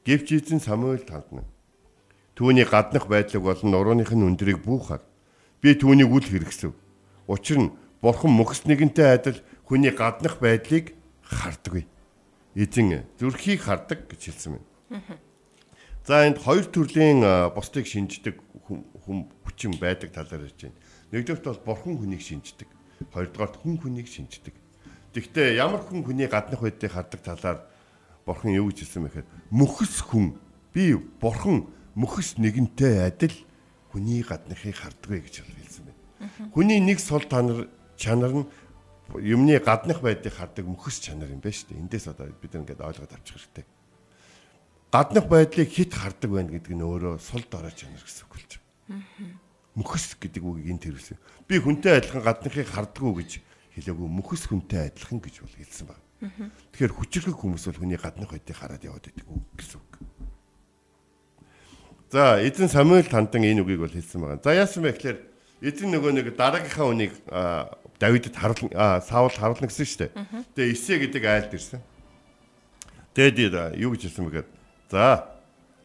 Гэвч 0.03 0.29
эзэн 0.35 0.59
Самуэль 0.59 1.07
тандна. 1.07 1.47
Түүний 2.35 2.67
гаднах 2.67 3.07
байдлыг 3.07 3.47
болон 3.47 3.71
нурууных 3.71 4.11
нь 4.11 4.27
өндрийг 4.27 4.67
буухаар 4.67 5.07
би 5.63 5.79
түүнийг 5.79 6.11
үл 6.11 6.27
хэрэгсэв. 6.27 6.75
Учир 7.31 7.59
нь 7.63 7.73
бурхан 8.03 8.35
мөхс 8.35 8.67
нэгэнтэй 8.67 9.07
адил 9.07 9.39
хүний 9.63 9.95
гаднах 9.95 10.43
байдлыг 10.43 10.99
хардаггүй. 11.29 11.85
Эзэн 12.55 13.05
зүрхийг 13.19 13.65
хардаг 13.65 14.07
гэж 14.09 14.31
хэлсэн 14.31 14.61
байна. 14.61 15.19
За 16.05 16.27
энд 16.29 16.39
хоёр 16.39 16.69
төрлийн 16.69 17.25
бусдыг 17.57 17.89
шинждэг 17.89 18.37
хүм 18.65 19.29
хүчин 19.45 19.73
байдаг 19.81 20.13
талаар 20.13 20.45
ярьж 20.47 20.69
байна. 20.69 20.79
Нэгдүгээрт 21.13 21.45
бол 21.45 21.75
бурхан 21.75 21.97
хүнийг 21.97 22.21
шинждэг. 22.21 22.69
Хоёрдугаарт 23.13 23.57
хүн 23.59 23.81
хүнийг 23.81 24.09
шинждэг. 24.09 24.55
Гэхдээ 25.15 25.57
ямар 25.57 25.81
хүн 25.81 26.05
хүний 26.05 26.29
гаднах 26.29 26.61
байдлыг 26.61 26.93
хардаг 26.93 27.21
талаар 27.23 27.59
бурхан 28.27 28.53
юу 28.53 28.69
гэж 28.69 28.85
хэлсэн 28.85 29.03
бэ 29.05 29.09
гэхээр 29.09 29.29
мөхс 29.51 30.03
хүн 30.05 30.37
би 30.75 30.99
бурхан 31.21 31.71
мөхс 31.95 32.35
нэгэнтэй 32.37 33.07
адил 33.07 33.37
хүний 33.93 34.27
гаднахыг 34.27 34.75
харддаг 34.75 35.23
гэж 35.23 35.45
хэлсэн 35.47 35.85
байна. 35.87 36.03
Хүний 36.51 36.81
нэг 36.83 36.99
сул 36.99 37.23
танар 37.25 37.69
чанар 37.97 38.33
нь 38.33 38.49
юмны 39.13 39.59
гаднах 39.61 40.01
байдлыг 40.01 40.33
хардаг 40.33 40.65
мөхс 40.65 41.01
чанар 41.01 41.29
юм 41.31 41.41
байна 41.45 41.55
шүү 41.55 41.69
дээ. 41.77 41.83
Эндээс 41.85 42.07
одоо 42.09 42.33
бид 42.33 42.55
ингээд 42.57 42.81
ойлгоод 42.81 43.13
авчих 43.13 43.37
хэрэгтэй. 43.37 43.65
Гаднах 44.91 45.27
байдлыг 45.29 45.69
хит 45.69 45.93
хардаг 45.93 46.31
байна 46.31 46.51
гэдэг 46.51 46.73
нь 46.73 46.83
өөрөө 46.83 47.21
сул 47.21 47.45
дорой 47.51 47.75
чанар 47.77 48.01
гэсэн 48.01 48.25
үг 48.25 48.33
болж 48.33 48.51
байна. 48.89 49.05
Мөхс 49.77 50.17
гэдэг 50.17 50.43
үгийг 50.43 50.71
энд 50.73 50.83
тэрвсэн. 50.89 51.19
Би 51.47 51.61
хүнтэй 51.61 52.01
адилхан 52.01 52.23
гаднахыг 52.25 52.69
харддаг 52.71 53.05
гэж 53.21 53.31
хэлээгүй 53.77 54.09
мөхс 54.09 54.47
хүнтэй 54.49 54.89
адилхан 54.89 55.21
гэж 55.21 55.35
бол 55.45 55.57
хэлсэн 55.59 55.87
байна. 55.91 56.05
Тэгэхээр 56.73 56.95
хүчрхэг 56.95 57.37
хүмүүс 57.37 57.65
бол 57.69 57.81
хүний 57.85 57.99
гаднах 58.01 58.33
байдлыг 58.33 58.57
хараад 58.57 58.87
яваад 58.87 59.05
байдаг 59.05 59.27
гэсэн 59.59 59.79
үг. 59.83 59.93
За 62.15 62.39
эзэн 62.39 62.71
Самуэль 62.71 63.11
тандан 63.11 63.43
энэ 63.43 63.61
үгийг 63.67 63.83
бол 63.83 63.91
хэлсэн 63.91 64.23
байгаа. 64.23 64.41
За 64.41 64.55
яасан 64.55 64.87
бэ 64.87 64.95
гэхээр 64.95 65.19
эзэн 65.61 65.91
нөгөө 65.91 66.13
нэг 66.15 66.27
дараагийнхаа 66.39 66.87
үнийг 66.87 67.13
Давидд 67.99 68.35
харуулна 68.35 69.01
Саул 69.05 69.31
харуулна 69.31 69.71
гэсэн 69.71 69.87
шүү 69.87 70.01
дээ. 70.07 70.13
Тэгээ 70.55 70.75
Исэ 70.75 70.95
гэдэг 70.99 71.23
айлд 71.25 71.53
ирсэн. 71.55 71.81
Тэгээд 73.15 73.79
юу 73.79 73.95
гэж 73.95 74.11
хэлсэн 74.11 74.25
бэ 74.27 74.31
гэхээр 74.43 74.49
за 74.91 75.31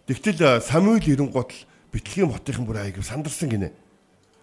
тэгтэл 0.09 0.61
Самуэль 0.65 1.05
ирэнгуут 1.05 1.53
л 1.53 1.69
Бэтлеhem 1.93 2.29
хотынхан 2.29 2.65
бүр 2.69 2.81
аяг 2.85 3.01
сандарсан 3.01 3.49
гинэ. 3.49 3.73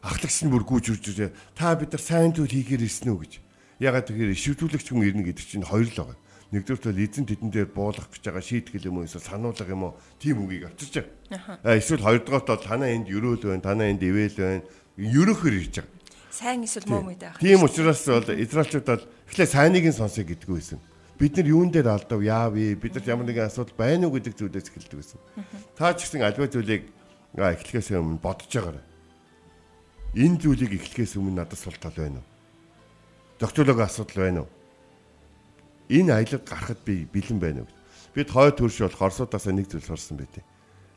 Ахлагч 0.02 0.42
нь 0.42 0.50
бүр 0.50 0.66
гүйж 0.66 0.98
үрж 0.98 1.04
ирээ. 1.14 1.30
Та 1.54 1.78
бид 1.78 1.94
нар 1.94 2.02
сайн 2.02 2.34
зүйл 2.34 2.50
хийхээр 2.50 2.82
ирсэн 2.82 3.14
үү 3.14 3.18
гэж. 3.22 3.32
Ягаад 3.78 4.06
тэгэхээр 4.10 4.34
ишвдүүлэгч 4.34 4.86
хүн 4.90 5.06
ирнэ 5.06 5.22
гэдэг 5.30 5.46
чинь 5.46 5.66
хоёр 5.66 5.86
л 5.86 5.94
байгаа. 5.94 6.18
Нэгдүгээр 6.50 6.94
нь 6.94 7.02
эзэн 7.06 7.26
тэдэн 7.26 7.50
дээр 7.50 7.70
буулгах 7.70 8.10
гэж 8.10 8.22
байгаа 8.30 8.42
шийтгэл 8.42 8.86
юм 8.90 9.02
уу 9.02 9.06
эсвэл 9.06 9.26
сануулга 9.30 9.66
юм 9.66 9.82
уу 9.90 9.98
тийм 10.18 10.42
үгийг 10.42 10.70
авчирч 10.70 11.06
байгаа. 11.30 11.58
Аа 11.62 11.78
эсвэл 11.78 12.06
хоёрдугаарт 12.06 12.46
бол 12.50 12.62
танаа 12.66 12.90
энд 12.90 13.10
өрөөл 13.10 13.42
байна, 13.46 13.66
танаа 13.66 13.86
энд 13.90 14.02
ивэл 14.02 14.38
байна. 14.38 14.62
Ерөөхөр 14.98 15.54
ирж 15.58 15.74
байгаа. 15.82 15.90
Сайн 16.36 16.68
эсвэл 16.68 16.84
муу 16.84 17.00
мэд 17.08 17.24
байх. 17.24 17.40
Тийм 17.40 17.64
учраас 17.64 18.04
бол 18.04 18.28
израилчууд 18.28 18.84
бол 18.84 19.04
эхлээ 19.32 19.48
сайныг 19.48 19.88
нь 19.88 19.96
сонсоё 19.96 20.28
гэдгүү 20.28 20.56
байсан. 20.60 20.80
Бид 21.16 21.32
нар 21.40 21.48
юун 21.48 21.72
дээр 21.72 21.88
алдав 21.88 22.20
яав 22.20 22.52
вэ? 22.52 22.76
Бид 22.76 22.92
нар 22.92 23.08
ямар 23.08 23.24
нэгэн 23.24 23.48
асуудал 23.48 23.72
байна 23.72 24.04
уу 24.04 24.20
гэдэг 24.20 24.36
зүйлээс 24.36 24.68
эхэлдэг 24.68 25.00
байсан. 25.00 25.20
Та 25.72 25.96
ч 25.96 26.04
гэсэн 26.04 26.20
альва 26.20 26.44
зүйлийг 26.44 26.92
эхлэхээс 27.32 27.96
өмнө 27.96 28.20
бодож 28.20 28.52
байгаарай. 28.52 28.84
Энэ 30.12 30.36
зүйлийг 30.44 30.76
эхлэхээс 30.76 31.16
өмнө 31.16 31.40
надад 31.40 31.56
сул 31.56 31.72
тал 31.80 31.96
байна 31.96 32.20
уу? 32.20 32.28
Докторлог 33.40 33.80
асуудал 33.80 34.20
байна 34.20 34.40
уу? 34.44 34.50
энэ 35.88 36.12
аялал 36.20 36.44
гарахад 36.44 36.84
би 36.84 37.08
бэлэн 37.08 37.40
байна 37.40 37.60
уу? 37.64 37.72
Бид 38.12 38.28
хой 38.28 38.52
төрш 38.52 38.84
бол 38.84 38.92
хорсуудаас 38.92 39.48
нэг 39.48 39.72
зүйл 39.72 39.88
сурсан 39.88 40.20
байдیں۔ 40.20 40.44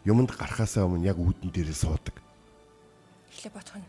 Юмд 0.03 0.35
гарахаасаа 0.35 0.83
өмнө 0.83 1.07
яг 1.07 1.15
үүдэн 1.15 1.47
дээрээ 1.47 1.79
суудаг. 1.79 2.15
Эхлээ 3.31 3.53
бодох 3.55 3.79
нь. 3.79 3.87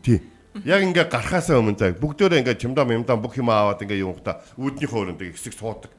Тий. 0.00 0.24
Яг 0.64 0.80
ингээ 0.80 1.10
гарахаасаа 1.10 1.60
өмнө 1.60 1.76
заа 1.76 1.92
бүгдөө 1.92 2.40
ингээ 2.40 2.56
чимдам 2.56 2.88
юмдам 2.94 3.20
бүх 3.20 3.36
юм 3.36 3.52
аваад 3.52 3.82
ингээ 3.82 4.00
юм 4.00 4.16
хта 4.16 4.40
үүднийхөө 4.56 5.00
өрөнд 5.02 5.20
хэсэг 5.20 5.52
суудаг. 5.52 5.92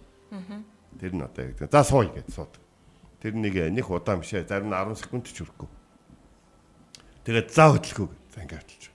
Тэр 0.98 1.14
нь 1.14 1.22
одоо 1.22 1.44
яг 1.46 1.62
за 1.70 1.84
сууя 1.84 2.10
гэж 2.10 2.34
суудаг. 2.34 2.62
Тэр 3.22 3.38
нэг 3.38 3.54
нэг 3.54 3.86
удаан 3.86 4.24
бишээ 4.26 4.50
зарим 4.50 4.74
нь 4.74 4.78
10 4.78 4.98
секунд 4.98 5.30
ч 5.30 5.46
хүрэхгүй. 5.46 5.70
Тэгээд 7.28 7.48
за 7.54 7.66
хөдлөхөө 7.70 8.08
за 8.34 8.40
ингээ 8.42 8.62
хөдлөж. 8.64 8.86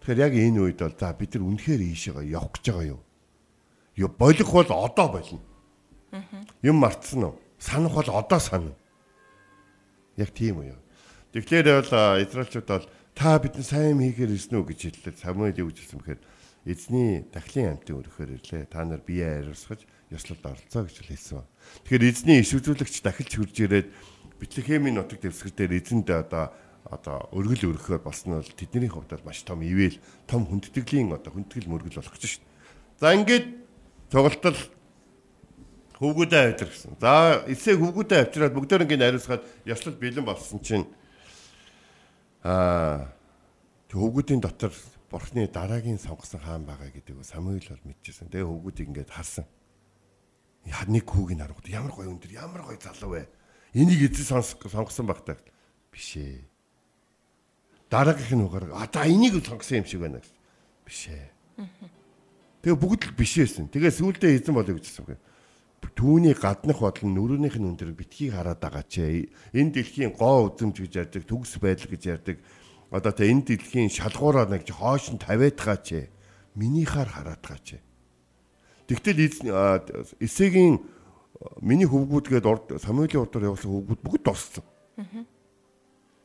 Тэгэхээр 0.00 0.22
яг 0.24 0.32
энэ 0.32 0.60
үед 0.64 0.80
бол 0.80 0.96
за 0.96 1.12
бид 1.12 1.32
нар 1.36 1.44
үнэхээр 1.44 1.82
ийшээ 1.84 2.24
явах 2.24 2.56
гэж 2.56 2.64
байгаа 2.72 2.88
юу? 2.94 3.00
болох 4.16 4.50
бол 4.52 4.70
одоо 4.86 5.08
болно. 5.08 5.40
Юм 6.62 6.76
мартсан 6.80 7.24
уу? 7.24 7.40
Санах 7.58 7.94
бол 7.94 8.10
одоо 8.12 8.40
сана. 8.40 8.72
Яг 10.16 10.30
тийм 10.30 10.62
үү. 10.62 10.76
Тэгэхээр 11.32 11.66
бол 11.82 11.92
израилчууд 12.22 12.68
бол 12.68 12.86
та 13.14 13.38
бидний 13.38 13.62
сайн 13.62 14.02
хийхээр 14.02 14.34
ирсэн 14.34 14.58
үү 14.58 14.66
гэж 14.74 14.80
хэллээ. 14.98 15.22
Самуэль 15.22 15.62
юу 15.62 15.70
гэж 15.70 15.78
хэлсэн 15.86 15.98
бэхээр 16.02 16.22
эзний 16.66 17.24
дахлын 17.30 17.78
амтын 17.78 17.98
өрөхөөр 18.02 18.30
ирлээ. 18.42 18.66
Та 18.66 18.82
нар 18.82 19.00
бие 19.00 19.40
ариусгаж 19.40 19.86
ёслолд 20.10 20.42
оролцоо 20.42 20.82
гэж 20.84 20.96
хэлсэн. 21.06 21.46
Тэгэхээр 21.86 22.08
эзний 22.10 22.38
иш 22.42 22.52
үзүүлэгч 22.58 23.00
дахилж 23.06 23.32
хурж 23.38 23.56
ирээд 23.62 23.88
Бэтлехемийн 24.34 24.98
нутаг 24.98 25.22
дэвсгэр 25.22 25.54
дээр 25.54 25.78
эзэнд 25.78 26.10
одоо 26.10 26.50
одоо 26.84 27.30
өргөл 27.32 27.72
өргөхөөр 27.72 28.02
болсон 28.02 28.34
нь 28.34 28.38
бол 28.42 28.52
тэдний 28.58 28.90
хувьд 28.90 29.24
маш 29.24 29.40
том 29.46 29.62
ивэл 29.62 29.96
том 30.28 30.44
хүндтгэлийн 30.44 31.14
одоо 31.16 31.32
хүндтгэл 31.32 31.70
мөргөл 31.70 32.02
болох 32.02 32.12
гэж 32.12 32.42
дээ. 32.42 32.50
За 33.00 33.14
ингээд 33.14 33.46
Тоглолтол 34.12 34.58
хөвгүүдээ 35.96 36.42
авчир 36.52 36.68
гэсэн. 36.68 36.98
За 37.00 37.40
эсээ 37.48 37.80
хөвгүүдээ 37.80 38.20
авчираад 38.28 38.54
бүгдөө 38.54 38.84
ингэ 38.84 39.00
нариусгаад 39.00 39.42
ёслол 39.64 39.96
бэлэн 39.96 40.26
болсон 40.28 40.60
чинь 40.60 40.84
аа 42.44 43.08
хөвгүүдийн 43.88 44.44
дотор 44.44 44.72
бурхны 45.08 45.48
дараагийн 45.48 45.98
сонгосон 45.98 46.40
хаан 46.44 46.68
байгаа 46.68 46.90
гэдэг 46.92 47.16
нь 47.16 47.24
Самуэль 47.24 47.70
бол 47.70 47.88
мэдчихсэн. 47.88 48.28
Тэгээ 48.28 48.44
хөвгүүдийг 48.44 48.88
ингээд 48.90 49.10
харсан. 49.10 49.46
Нэг 50.66 51.06
хүүгийн 51.06 51.40
харагд 51.40 51.70
ямар 51.70 51.92
гоё 51.94 52.10
өндөр 52.12 52.32
ямар 52.34 52.62
гоё 52.66 52.76
залуу 52.76 53.16
вэ? 53.16 53.28
Энийг 53.72 54.12
эзэн 54.12 54.42
сонгосон 54.42 55.06
багтаа. 55.06 55.38
Биш 55.92 56.18
ээ. 56.18 56.44
дараагийнх 57.90 58.34
нь 58.34 58.44
угаар 58.44 58.66
за 58.90 59.06
энийг 59.06 59.38
сонгосон 59.44 59.78
юм 59.80 59.86
шиг 59.86 60.00
байна 60.00 60.18
гэсэн. 60.18 60.36
Биш 60.84 61.00
ээ. 61.08 61.30
Тэгээ 62.66 62.80
бүгд 62.80 63.02
л 63.06 63.14
биш 63.14 63.32
байсан. 63.38 63.70
Тэгээ 63.70 63.92
сүулдэ 63.94 64.34
эзэн 64.34 64.54
болоо 64.54 64.74
гэж 64.74 64.90
хэлсэн. 64.90 65.18
Түүний 65.92 66.32
гаднах 66.32 66.80
бодол 66.80 67.06
нь 67.10 67.14
нүрийнх 67.14 67.60
нь 67.60 67.68
өндөр 67.68 67.92
битгий 67.92 68.32
хараад 68.32 68.64
байгаа 68.64 68.84
ч 68.88 69.28
энэ 69.52 69.70
дэлхийн 69.76 70.16
гоо 70.16 70.48
үзэмж 70.48 70.80
гэж 70.80 70.92
ярьдаг, 70.96 71.22
төгс 71.28 71.60
байдал 71.60 71.92
гэж 71.92 72.02
ярьдаг. 72.08 72.36
Одоо 72.88 73.12
тэ 73.12 73.28
энэ 73.28 73.44
дэлхийн 73.52 73.92
шалгуураа 73.92 74.48
нэг 74.48 74.64
хоош 74.72 75.12
нь 75.12 75.20
тавиад 75.20 75.60
байгаа 75.60 75.78
ч 75.84 76.08
минийхаар 76.56 77.10
хараад 77.10 77.42
байгаа 77.44 77.60
ч. 77.60 77.68
Тэгтэл 78.88 79.20
эсэгийн 80.20 80.80
миний 81.60 81.88
хөвгүүдгээд 81.88 82.46
урд 82.46 82.66
Самуэлийн 82.80 83.22
урдаар 83.24 83.48
явуулсан 83.52 83.70
хөвгүүд 83.70 84.00
бүгд 84.00 84.22
дууссан. 84.24 84.64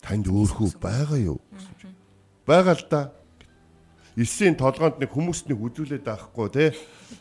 Танд 0.03 0.27
өөрхөө 0.27 0.79
байгаа 0.79 1.19
юу? 1.19 1.39
Байгаа 2.45 2.75
л 2.75 2.85
да. 2.89 3.01
Эсийн 4.15 4.55
толгоонд 4.55 4.99
нэг 4.99 5.11
хүмүүст 5.11 5.47
нэг 5.47 5.59
үзүүлээд 5.59 6.03
байхгүй 6.03 6.47
те. 6.51 6.65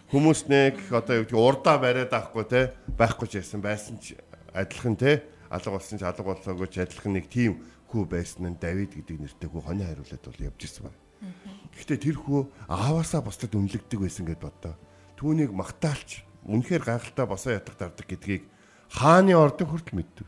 Хүмүүс 0.09 0.49
нэг 0.49 0.89
одоо 0.89 1.21
юу 1.21 1.25
гэдэг 1.29 1.37
урдаа 1.37 1.77
бариад 1.77 2.09
байхгүй 2.09 2.45
те. 2.49 2.73
Байхгүй 2.97 3.29
ч 3.29 3.45
яасан 3.45 3.61
байсан 3.61 4.01
ч 4.01 4.17
адилхан 4.57 4.97
те. 4.97 5.21
Алга 5.53 5.77
болсон 5.77 6.01
ч 6.01 6.03
алга 6.09 6.25
болсоогүй 6.25 6.69
ч 6.73 6.81
адилхан 6.81 7.13
нэг 7.13 7.29
тийм 7.29 7.61
хүү 7.93 8.09
байсан 8.09 8.49
нь 8.49 8.57
Давид 8.57 8.97
гэдэг 8.97 9.21
нэртэй 9.21 9.49
хүү 9.53 9.63
хоны 9.69 9.85
хариулаад 9.85 10.25
бол 10.25 10.45
явж 10.49 10.61
ирсэн 10.65 10.89
байна. 10.89 11.01
Гэхдээ 11.77 11.99
тэр 12.09 12.17
хүү 12.25 12.41
ааваасаа 12.73 13.21
бусдад 13.21 13.53
үнэлэгдэг 13.53 14.01
байсан 14.01 14.25
гэд 14.25 14.41
боддоо. 14.41 14.75
Түүнийг 15.21 15.53
магтаалч 15.53 16.25
үнэхээр 16.49 16.83
гайхалтай 16.89 17.27
босоо 17.29 17.53
ятах 17.53 17.77
дардаг 17.77 18.09
гэдгийг 18.09 18.49
хааны 18.89 19.37
ордон 19.37 19.69
хүртэл 19.69 19.93
мэддэг. 19.93 20.27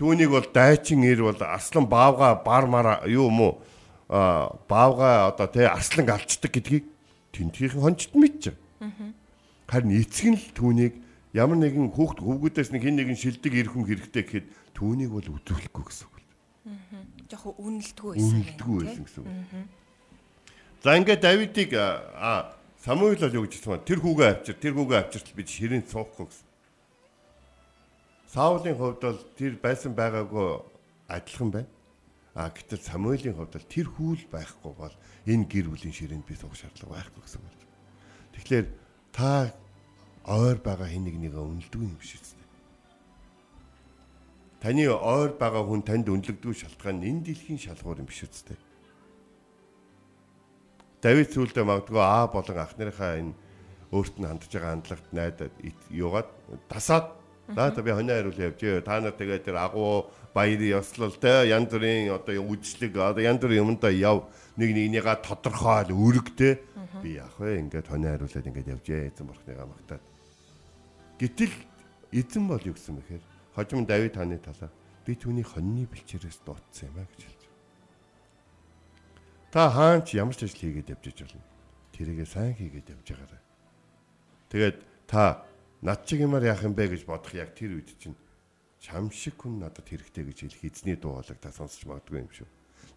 Түүнийг 0.00 0.30
бол 0.32 0.48
дайчин 0.48 1.04
ир 1.04 1.28
бол 1.28 1.40
арслан 1.44 1.84
баавга 1.84 2.40
бар 2.40 2.64
мара 2.64 3.02
юу 3.04 3.28
юм 3.28 3.40
уу 3.42 3.52
баавга 4.08 5.28
одоо 5.28 5.48
тэ 5.50 5.68
арслан 5.68 6.08
алчдаг 6.08 6.52
гэдгийг 6.54 6.86
тентхийн 7.38 7.78
хончт 7.78 8.10
байгаа. 8.10 8.58
Харин 9.68 9.94
эцэг 9.94 10.26
нь 10.32 10.38
л 10.38 10.50
түүнийг 10.58 10.94
ямар 11.36 11.58
нэгэн 11.60 11.92
хүүхд 11.94 12.18
хөвгүүдээс 12.24 12.72
нэг 12.74 12.82
хин 12.82 12.96
нэгэн 12.98 13.18
шилдэг 13.20 13.52
ирэх 13.54 13.72
хүн 13.76 13.86
хэрэгтэй 13.86 14.24
гэхэд 14.24 14.46
түүнийг 14.74 15.12
бол 15.12 15.28
өдрөхгүй 15.38 15.84
гэсэн 15.86 16.08
үг. 16.08 16.16
Аа. 16.66 17.04
Жохо 17.28 17.52
үнэлдэггүй 17.60 18.10
байсан. 18.16 18.32
Үнэлдэггүй 18.32 18.76
байсан 18.80 19.04
гэсэн 19.04 19.22
үг. 19.22 19.30
За 20.82 20.96
ингээд 20.96 21.20
Давидыг 21.20 21.70
а 21.76 22.58
Самуил 22.78 23.18
бол 23.18 23.36
юу 23.36 23.44
гэж 23.44 23.52
хэлсэн 23.58 23.84
тэр 23.84 24.00
хүүгээ 24.00 24.28
авчир 24.32 24.56
тэр 24.56 24.74
хүүгээ 24.78 24.98
авчиртал 25.02 25.36
бид 25.36 25.48
ширээн 25.50 25.84
цуухгүй 25.90 26.26
гэсэн. 26.30 26.46
Саулын 28.32 28.76
хувьд 28.78 29.02
бол 29.02 29.20
тэр 29.34 29.52
байсан 29.58 29.92
байгаагүй 29.92 30.62
адилхан 31.10 31.50
байна. 31.50 31.70
А 32.38 32.54
гэтэл 32.54 32.78
Самуилийн 32.78 33.34
хувьд 33.34 33.50
бол 33.58 33.66
тэр 33.66 33.86
хүл 33.90 34.22
байхгүй 34.30 34.70
бол 34.70 34.94
энэ 35.26 35.50
гэр 35.50 35.74
бүлийн 35.74 35.90
ширээнд 35.90 36.22
би 36.22 36.38
суух 36.38 36.54
шаардлага 36.54 36.94
байхгүй 36.94 37.22
гэсэн 37.26 37.42
үг. 37.42 37.58
Тэгэхээр 38.38 38.66
та 39.10 39.50
ойр 40.22 40.62
байгаа 40.62 40.86
хин 40.86 41.02
нэг 41.10 41.18
нэгэ 41.18 41.34
үнэлдэг 41.34 41.82
юм 41.82 41.98
биш 41.98 42.14
үү? 42.14 42.46
Таны 44.62 44.86
ойр 44.86 45.34
байгаа 45.34 45.66
хүн 45.66 45.82
танд 45.82 46.06
үнэлэгдүү 46.06 46.54
шалтгаан 46.54 47.02
энэ 47.02 47.26
дэлхийн 47.26 47.58
шалгуур 47.58 48.06
юм 48.06 48.06
биш 48.06 48.22
үү? 48.22 48.54
Давид 51.02 51.34
сүулдэ 51.34 51.66
магадгүй 51.66 51.98
аа 51.98 52.30
болон 52.30 52.58
ах 52.62 52.78
нарынхаа 52.78 53.18
энэ 53.18 53.34
өөрт 53.90 54.14
нь 54.22 54.30
хандж 54.30 54.46
байгаа 54.46 54.78
хандлагт 54.78 55.06
найдаад 55.10 55.54
юугаад 55.90 56.30
тасаад 56.70 57.18
За 57.54 57.70
та 57.70 57.82
би 57.82 57.90
хонио 57.90 58.14
хариул 58.14 58.36
явж. 58.36 58.84
Та 58.84 59.00
нар 59.00 59.16
тэгээд 59.16 59.44
тэр 59.44 59.56
агуу 59.56 60.12
баяр 60.38 60.62
ёслол 60.78 61.18
те 61.18 61.50
янз 61.50 61.74
бүрийн 61.74 62.14
одоо 62.14 62.38
үдшилэг 62.46 62.94
одоо 62.94 63.22
янз 63.26 63.42
бүрийн 63.42 63.66
юмдаа 63.66 63.90
яв 63.90 64.30
нэг 64.54 64.70
нэгнийгаа 64.70 65.18
тодорхойл 65.18 65.90
өргөтэй 65.90 66.62
би 67.02 67.18
яах 67.18 67.34
вэ 67.42 67.58
ингээд 67.66 67.90
хонио 67.90 68.14
хариулаад 68.14 68.46
ингээд 68.46 68.72
явжээ 68.78 69.10
эзэн 69.10 69.26
бурхныгаа 69.26 69.66
магтаад. 69.66 70.02
Гэтэл 71.18 71.54
эзэн 72.14 72.44
бол 72.46 72.62
юу 72.62 72.74
гэсэн 72.78 72.94
бэхээр 73.02 73.24
хожим 73.54 73.82
Давид 73.82 74.14
хааны 74.14 74.38
талаа 74.38 74.70
би 75.02 75.18
түүний 75.18 75.42
хоньны 75.42 75.90
бэлчээрээс 75.90 76.38
дуудсан 76.46 76.86
юм 76.86 77.02
а 77.02 77.10
гэж 77.10 77.20
хэлж. 77.26 77.42
Та 79.50 79.70
хаан 79.74 80.06
ч 80.06 80.22
ямар 80.22 80.38
ч 80.38 80.46
ажил 80.46 80.62
хийгээд 80.62 80.94
явж 80.94 81.18
болно. 81.18 81.42
Тэрийгээ 81.98 82.28
сайн 82.30 82.54
хийгээд 82.54 82.94
явж 82.94 83.06
байгаарай. 83.10 83.42
Тэгээд 84.54 84.76
та 85.10 85.42
над 85.82 86.06
чиг 86.06 86.22
юмар 86.22 86.46
яах 86.46 86.62
юм 86.62 86.78
бэ 86.78 86.94
гэж 86.94 87.02
бодох 87.10 87.34
яг 87.34 87.58
тэр 87.58 87.82
үед 87.82 87.90
чинь 87.98 88.14
чам 88.80 89.10
шиг 89.10 89.38
хүн 89.42 89.58
надад 89.58 89.86
хэрэгтэй 89.86 90.24
гэж 90.24 90.38
хэлэх 90.46 90.62
эзний 90.64 90.96
дуу 90.96 91.18
хоолойг 91.18 91.38
та 91.42 91.50
сонсч 91.50 91.82
магадгүй 91.84 92.22
юм 92.22 92.30
шүү. 92.30 92.48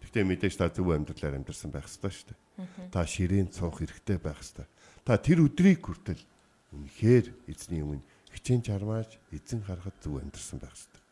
Гэхдээ 0.02 0.24
мэдээж 0.26 0.54
та 0.58 0.70
зөв 0.70 0.94
амьдралаар 0.94 1.38
амьдарсан 1.42 1.70
байх 1.70 1.86
ёстой 1.90 2.10
шүү 2.10 2.26
дээ. 2.30 2.90
Та 2.94 3.06
ширээн 3.06 3.50
цуух 3.50 3.82
хэрэгтэй 3.82 4.18
байх 4.18 4.38
ёстой. 4.38 4.66
Та 5.02 5.18
тэр 5.18 5.42
өдрийг 5.46 5.82
хүртэл 5.82 6.22
үнэхээр 6.70 7.50
эзний 7.50 7.82
өмнө 7.82 8.06
хичээн 8.30 8.62
чармааж 8.62 9.18
эзэн 9.34 9.62
харахад 9.66 9.96
зөв 9.98 10.22
амьдарсан 10.22 10.58
байх 10.62 10.74
ёстой. 10.74 11.02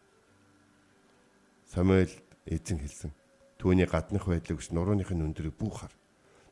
Самуэль 1.70 2.16
эзэн 2.46 2.78
хэлсэн. 2.78 3.12
Түүний 3.58 3.86
гаднах 3.90 4.26
байдлыг 4.26 4.62
ш 4.62 4.70
нурууных 4.70 5.10
нь 5.10 5.20
өндөрийг 5.22 5.58
бүх 5.58 5.84
хар. 5.84 5.94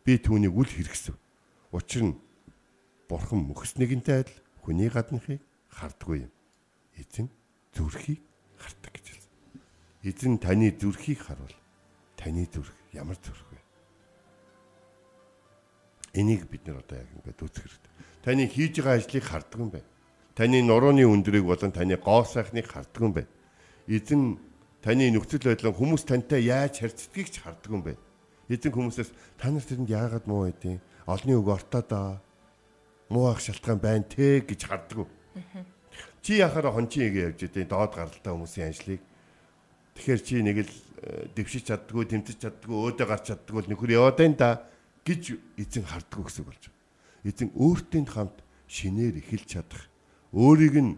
Би 0.04 0.18
түүнийг 0.18 0.52
үл 0.52 0.68
хэрэгсэв. 0.68 1.16
Учир 1.72 2.02
нь 2.04 2.20
бурхан 3.09 3.46
мөхснэгэнтэй 3.48 4.26
адил 4.26 4.38
хүний 4.61 4.92
гаднахыг 4.92 5.40
хардггүй 5.72 6.28
юм. 6.28 6.33
Эзэн 7.00 7.33
зүрхийг 7.79 8.19
хардаг 8.59 8.93
гэж 8.99 9.07
хэлсэн. 9.07 9.33
Эзэн 10.03 10.35
таны 10.43 10.75
зүрхийг 10.75 11.23
харуул. 11.23 11.55
Таны 12.19 12.43
зүрх 12.51 12.75
ямар 12.91 13.14
зүрх 13.23 13.47
вэ? 13.55 13.62
Энийг 16.19 16.51
бид 16.51 16.67
нар 16.67 16.83
одоо 16.83 16.99
яг 16.99 17.07
ингээд 17.14 17.38
үзэх 17.47 17.62
хэрэгтэй. 17.62 17.93
Таны 18.27 18.43
хийж 18.51 18.75
байгаа 18.83 18.99
ажлыг 18.99 19.23
хардаг 19.23 19.59
юм 19.62 19.71
байна. 19.71 19.87
Таны 20.35 20.59
нурууны 20.67 21.07
өндрийг 21.07 21.47
болон 21.47 21.71
таны 21.71 21.95
гоо 21.95 22.27
сайхныг 22.27 22.67
хардаг 22.67 22.99
юм 22.99 23.14
байна. 23.14 23.31
Эзэн 23.87 24.43
таны 24.83 25.07
нөхцөл 25.14 25.47
байдал 25.47 25.71
хүмүүс 25.71 26.03
тантай 26.03 26.51
яаж 26.51 26.83
харьцдгийг 26.83 27.31
ч 27.31 27.38
хардаг 27.38 27.71
юм 27.71 27.87
байна. 27.87 28.03
Эзэн 28.51 28.75
хүмүүсээс 28.75 29.38
та 29.38 29.55
нар 29.55 29.62
тэрэнд 29.62 29.87
яагаад 29.87 30.27
муу 30.27 30.51
байдیں۔ 30.51 30.83
Олны 31.07 31.38
үг 31.38 31.47
ортоо 31.47 32.19
муу 33.09 33.31
ах 33.33 33.41
шалтгаан 33.41 33.79
байна 33.79 34.05
те 34.05 34.41
гэж 34.41 34.67
харддаг. 34.67 35.09
Чи 36.22 36.38
яхаар 36.42 36.72
хончин 36.74 37.09
игээ 37.09 37.33
явж 37.33 37.40
идэв 37.46 37.68
доод 37.68 37.92
гаралтай 37.94 38.33
хүмүүсийн 38.33 38.68
ажлыг. 38.68 39.00
Тэгэхээр 39.94 40.20
чи 40.22 40.35
нэг 40.42 40.59
л 40.66 40.72
дэвшиж 41.35 41.70
чаддгүй, 41.70 42.04
тэмцэж 42.11 42.37
чаддгүй, 42.42 42.74
өөдөө 42.74 43.07
гарч 43.07 43.24
чаддгүй 43.31 43.62
л 43.66 43.70
нөхөр 43.70 43.90
яваад 43.94 44.18
байна 44.18 44.37
да 44.38 44.50
гэж 45.07 45.38
эзэн 45.59 45.85
харддаг 45.87 46.26
гэсэн 46.26 46.44
болж 46.44 46.62
байна. 46.68 46.78
Эзэн 47.26 47.48
өөртөө 47.54 48.02
хамт 48.11 48.38
шинээр 48.66 49.14
эхэлж 49.22 49.46
чадах, 49.46 49.83
өөрийг 50.35 50.76
нь 50.78 50.92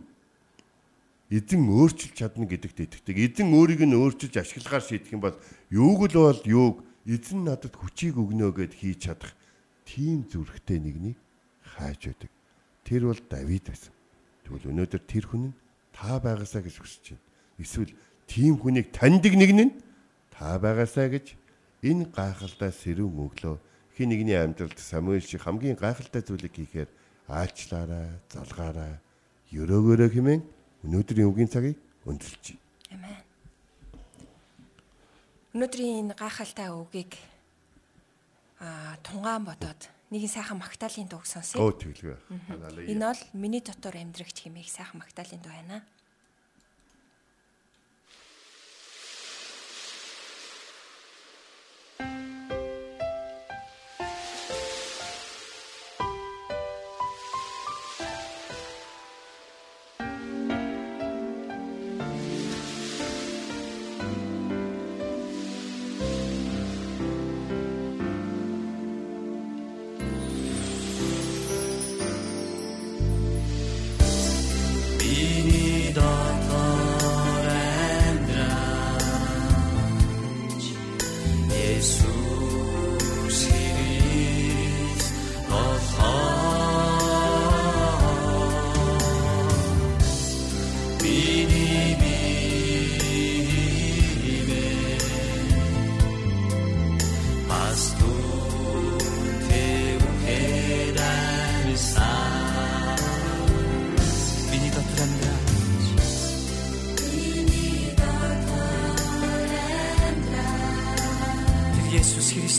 эзэн 1.31 1.63
өөрчилж 1.69 2.15
чадна 2.17 2.45
гэдэгт 2.49 2.81
итгэдэг. 2.81 3.17
Эзэн 3.17 3.55
өөрийг 3.55 3.87
нь 3.87 3.95
өөрчилж 3.95 4.35
ашиглагаар 4.41 4.83
шийдэх 4.83 5.15
юм 5.15 5.23
бол 5.23 5.37
юуг 5.71 6.11
л 6.11 6.17
бол 6.17 6.43
юуг 6.43 6.77
эзэн 7.07 7.47
надад 7.47 7.77
хүчийг 7.79 8.19
өгнө 8.19 8.51
гэд 8.51 8.75
хийж 8.75 9.07
чадах 9.07 9.33
тийм 9.87 10.27
зүрхтэй 10.27 10.83
нэгнийг 10.83 11.19
хайж 11.79 12.11
байдаг. 12.11 12.31
Тэр 12.83 13.03
бол 13.07 13.21
Давид 13.31 13.65
байсан. 13.71 13.95
Тэгвэл 14.51 14.75
өнөөдөр 14.75 15.03
тэр 15.07 15.25
хүн 15.31 15.55
нь 15.55 15.57
та 15.95 16.19
байгаасаа 16.19 16.67
гэж 16.67 16.75
хүсэж 16.83 17.05
байна. 17.15 17.23
Эсвэл 17.63 17.95
тийм 18.27 18.59
хүнийг 18.59 18.91
таньдаг 18.91 19.35
нэг 19.39 19.51
нь 19.55 19.79
та 20.35 20.59
байгаасаа 20.59 21.07
гэж 21.07 21.39
энэ 21.87 22.11
гайхалтай 22.11 22.75
сэрүүн 22.75 23.31
өглөө 23.31 23.57
хин 23.95 24.11
нэгний 24.11 24.35
амьдралд 24.35 24.75
Самуэль 24.75 25.23
шиг 25.23 25.47
хамгийн 25.47 25.79
гайхалтай 25.79 26.27
зүйлийг 26.27 26.51
хийхээр 26.51 26.91
аачлаарай, 27.31 28.19
залгаарай, 28.27 28.99
өрөөгөөрөө 29.55 30.11
хэмээн 30.19 30.43
өнөөдрийн 30.83 31.31
үгийн 31.31 31.47
цагийг 31.47 31.79
байна. 32.03 32.19
Амен. 32.91 33.23
Өнөөдрийн 35.55 36.11
энэ 36.11 36.15
гайхалтай 36.19 36.75
үгийг 36.75 37.15
аа 38.59 38.99
тунгаан 39.07 39.47
бодоод 39.47 40.00
нэгэн 40.11 40.31
сайхан 40.31 40.59
магтаалын 40.59 41.07
дууг 41.07 41.27
сонсъё. 41.27 41.63
Оо 41.63 41.71
тэглэв. 41.71 42.19
Энэ 42.91 43.05
бол 43.07 43.23
миний 43.35 43.63
дотор 43.63 43.95
амьдрагч 43.95 44.43
хэмээх 44.43 44.67
сайхан 44.67 44.99
магтаалын 44.99 45.43
дуу 45.43 45.55
байна. 45.55 45.87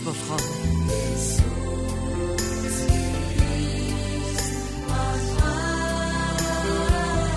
باشه 0.05 0.21
بس 0.27 1.39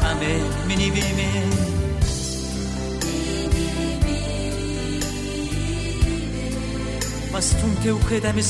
که 0.02 0.76
می 0.76 0.90
بی 0.90 0.90
می 0.90 1.42
بس 7.34 7.50
تون 7.50 7.76
که 7.82 7.90
او 7.90 7.98
قدمی 7.98 8.42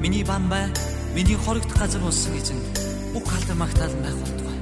Миний 0.00 0.24
бан 0.24 0.48
бай, 0.48 0.66
миний 1.14 1.34
хоригдох 1.34 1.78
газар 1.78 2.00
болсон 2.00 2.36
эзэн 2.38 2.58
бүх 3.12 3.26
халдар 3.26 3.56
магтаал 3.56 3.94
байх 3.98 4.14
болтугай. 4.14 4.58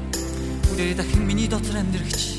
Бүгдээрээ 0.65 0.97
дахин 0.97 1.27
миний 1.29 1.49
дотор 1.49 1.77
амьдрэгч 1.77 2.36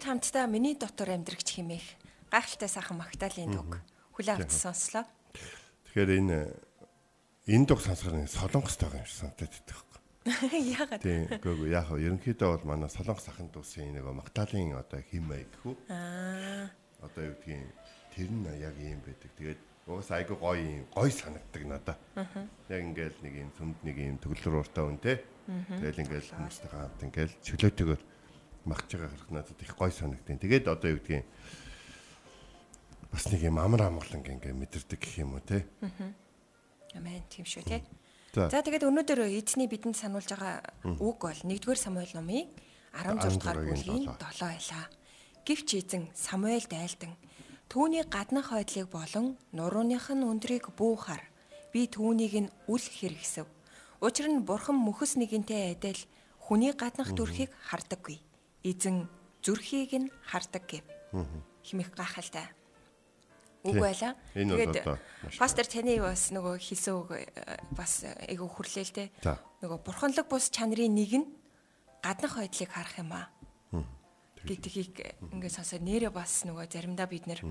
Тэгээд 0.00 0.32
хамтдаа 0.32 0.48
миний 0.48 0.72
дотор 0.72 1.12
амьдрагч 1.12 1.60
химээх 1.60 1.84
гайхалтай 2.32 2.72
сайхан 2.72 3.04
Магдалины 3.04 3.52
дуг 3.52 3.84
хүлээ 4.16 4.40
авч 4.40 4.56
сонслоо. 4.56 5.04
Тэгэхээр 5.92 6.10
энэ 6.24 6.38
энэ 7.44 7.66
дуг 7.68 7.84
сонсохоор 7.84 8.24
солонгос 8.24 8.80
тагаа 8.80 9.04
юм 9.04 9.08
шиг 9.12 9.28
санагдаад 9.28 9.52
байдаг. 9.52 9.76
Яагаад? 10.56 11.04
Тийм. 11.04 11.28
Гэхдээ 11.28 11.68
яг 11.68 11.84
хөө 11.92 12.00
ерөнхийдөө 12.00 12.48
бол 12.48 12.64
манай 12.64 12.88
солонгос 12.88 13.28
ахын 13.28 13.52
дуусын 13.52 13.92
нэг 13.92 14.08
Магдалины 14.08 14.72
одоо 14.80 15.04
химээ 15.04 15.44
гэхүү. 15.52 15.74
Аа. 15.92 16.72
Одоо 17.04 17.20
юу 17.20 17.36
гэдгийг 17.44 17.68
тэр 18.16 18.30
нь 18.32 18.48
яг 18.56 18.76
юм 18.80 19.04
байдаг. 19.04 19.30
Тэгээд 19.36 19.60
уус 19.84 20.08
айгу 20.16 20.40
гоё 20.40 20.80
юм 20.80 20.88
гоё 20.96 21.12
санагддаг 21.12 21.62
надаа. 21.68 21.96
Яг 22.72 22.80
ингээл 22.88 23.20
нэг 23.20 23.34
юм 23.36 23.52
сүмд 23.52 23.76
нэг 23.84 23.96
юм 24.00 24.16
төгөлөр 24.16 24.64
уртаа 24.64 24.88
үн 24.88 24.96
тэ. 24.96 25.20
Тэгэл 25.44 26.08
ингээл 26.08 26.32
хүмүүстэй 26.40 26.72
хамт 26.72 27.04
ингээл 27.04 27.36
чөлөөтэйгээр 27.44 28.02
магч 28.64 28.88
байгаа 28.96 29.10
хэрэг 29.10 29.30
надад 29.30 29.60
их 29.62 29.72
гоё 29.76 29.92
санагдیں۔ 29.92 30.38
Тэгээд 30.40 30.66
одоо 30.68 30.90
юу 30.90 31.00
гэдгийг 31.00 31.24
бас 33.12 33.24
нэг 33.32 33.42
юм 33.42 33.58
амар 33.58 33.90
амгалан 33.90 34.22
ингээ 34.22 34.54
мэдэрдэг 34.54 35.00
гэх 35.00 35.18
юм 35.22 35.34
уу 35.34 35.42
те. 35.42 35.66
Амен 36.94 37.22
тийм 37.30 37.46
шүү 37.46 37.64
те. 37.66 37.82
За. 38.30 38.46
Тэгээд 38.46 38.86
өнөөдөр 38.86 39.26
эзний 39.26 39.66
бидэнд 39.66 39.98
сануулж 39.98 40.30
байгаа 40.30 40.62
үг 41.02 41.18
бол 41.18 41.34
1-р 41.34 41.74
Самуэль 41.74 42.14
номын 42.14 42.46
16 42.94 43.42
дугаар 43.42 43.58
бүлгийн 43.66 44.06
7 44.06 44.38
байлаа. 44.38 44.86
Гэвч 45.42 45.68
эзэн 45.82 46.04
Самуэльд 46.14 46.70
айлдан 46.70 47.18
түүний 47.66 48.06
гаднах 48.06 48.54
хойдлыг 48.54 48.86
болон 48.86 49.34
нурууных 49.50 50.14
нь 50.14 50.22
өндрийг 50.22 50.70
буухаар 50.78 51.22
би 51.74 51.90
түүнийг 51.90 52.34
нь 52.46 52.52
үл 52.70 52.82
хэрэгсэв. 52.82 53.46
Учир 53.98 54.30
нь 54.30 54.46
бурхан 54.46 54.78
мөхөс 54.78 55.18
нэгэнтэй 55.18 55.74
адил 55.74 55.98
хүний 56.38 56.70
гаднах 56.70 57.10
дүрхийг 57.14 57.50
хардаггүй. 57.66 58.22
Эзэн 58.62 59.08
зүрхийг 59.42 59.92
нь 59.96 60.08
хардаг 60.24 60.64
гэв. 60.68 60.84
Химих 61.64 61.92
гахалтай 61.96 62.48
үг 63.64 63.76
байла. 63.76 64.16
Маш 65.22 65.36
пастор 65.36 65.68
таны 65.68 66.00
бас 66.00 66.32
нөгөө 66.32 66.56
хэлсэн 66.56 66.94
үг 66.96 67.10
э, 67.12 67.60
бас 67.76 68.04
айгу 68.04 68.48
хүрлээ 68.48 68.84
л 68.88 68.96
те. 68.96 69.04
За. 69.20 69.36
Нөгөө 69.60 69.84
бурханлаг 69.84 70.26
бус 70.32 70.48
чанарын 70.48 70.96
нэг 70.96 71.12
нь 71.20 71.28
гаднах 72.00 72.40
байдлыг 72.40 72.70
харах 72.72 72.96
юм 72.96 73.12
аа. 73.12 73.28
Гэдгийг 74.40 75.20
ингээд 75.36 75.56
сонсоод 75.60 75.84
нэрээ 75.84 76.08
бас 76.08 76.48
нөгөө 76.48 76.72
заримдаа 76.72 77.04
бид 77.04 77.28
нэр 77.28 77.44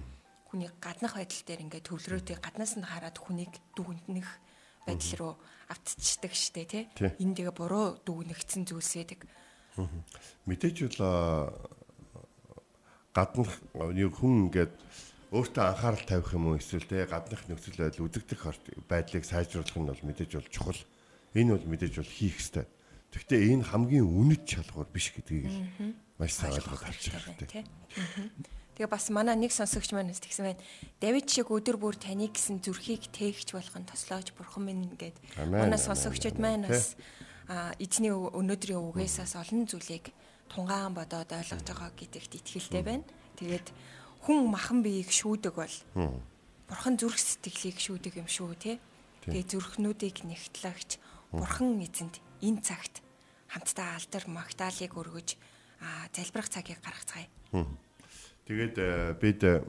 хүний 0.50 0.70
гаднах 0.82 1.14
байдал 1.14 1.46
дээр 1.46 1.62
ингээд 1.70 1.86
төвлөрөөтэй 1.86 2.38
гаднаас 2.42 2.74
нь 2.82 2.90
хараад 2.90 3.18
хүнийг 3.22 3.54
дүгнэх 3.78 4.30
байдал 4.90 5.14
руу 5.22 5.34
автцдаг 5.70 6.34
штэ 6.34 6.66
тий. 6.66 6.84
Энэ 6.98 7.38
тэгээ 7.38 7.54
буруу 7.54 8.02
дүгнэгдсэн 8.02 8.66
зүйлс 8.66 8.98
байдаг. 8.98 9.30
Мэдээж 10.50 10.78
гаднах 13.14 13.54
нэг 13.74 14.14
хүн 14.16 14.50
ингээд 14.50 14.74
өөртөө 15.30 15.64
анхаарал 15.66 16.06
тавих 16.06 16.34
юм 16.34 16.50
уу 16.50 16.58
эсвэл 16.58 16.90
те 16.90 17.06
гаднах 17.06 17.46
нөхцөл 17.46 17.78
байдал 17.78 18.06
үзэгдэх 18.10 18.42
байдлыг 18.90 19.26
сайжруулах 19.26 19.78
нь 19.78 19.90
бол 19.90 20.04
мэдээж 20.10 20.32
бол 20.38 20.50
чухал. 20.50 20.82
Энэ 21.38 21.54
бол 21.54 21.68
мэдээж 21.70 21.94
бол 22.02 22.10
хийх 22.10 22.42
ёстой. 22.42 22.66
Гэхдээ 23.14 23.54
энэ 23.54 23.66
хамгийн 23.70 24.06
үнэт 24.06 24.46
шалгуур 24.46 24.90
биш 24.90 25.14
гэдгийг 25.14 25.50
л 25.50 25.98
маш 26.18 26.34
сайн 26.34 26.58
ойлгоод 26.58 26.86
авчих 26.86 27.14
хэрэгтэй. 27.14 27.66
Тэгээ 28.78 28.90
бас 28.90 29.10
манай 29.10 29.36
нэг 29.36 29.54
сонсогч 29.54 29.94
маань 29.94 30.14
бас 30.14 30.22
тэгсэн 30.22 30.54
байна. 30.54 30.62
Давид 31.02 31.28
шиг 31.30 31.50
өдөр 31.50 31.78
бүр 31.78 31.98
таны 31.98 32.30
гэсэн 32.30 32.64
зүрхийг 32.64 33.10
тээгч 33.14 33.54
болгон 33.54 33.86
тослоож 33.86 34.34
бурхан 34.34 34.66
минь 34.66 34.94
гэд 34.94 35.18
манай 35.42 35.78
сонсогчд 35.78 36.38
маань 36.38 36.70
бас 36.70 36.96
эзний 37.82 38.14
өнөөдрийн 38.14 38.78
үгээсээс 38.78 39.34
олон 39.42 39.66
зүйлийг 39.66 40.14
тунгаан 40.50 40.94
бодоод 40.94 41.34
ойлгож 41.34 41.66
байгаа 41.66 41.92
гэдэгт 41.98 42.38
итгэлтэй 42.38 42.84
байна. 42.86 43.06
Тэгээд 43.38 43.68
хүн 44.26 44.50
махан 44.54 44.86
биеийг 44.86 45.10
шүүдэг 45.10 45.54
бол 45.58 45.76
бурхан 46.70 46.96
зүрх 47.02 47.18
сэтгэлийг 47.18 47.82
шүүдэг 47.82 48.22
юм 48.22 48.30
шүү 48.30 48.54
те. 48.58 48.78
Тэгээ 49.26 49.50
зүрхнүүдийг 49.50 50.26
нэгтлагч 50.30 51.02
бурхан 51.34 51.82
эзэнд 51.82 52.22
энэ 52.46 52.62
цагт 52.62 53.02
хамтдаа 53.50 53.98
алдар 53.98 54.24
магтаалыг 54.30 54.94
өргөж 54.94 55.38
залбирах 56.14 56.50
цагийг 56.50 56.82
гаргацгаая. 56.86 57.28
Тэгээд 58.50 58.76
э, 58.78 59.14
бид 59.22 59.42
э, 59.46 59.62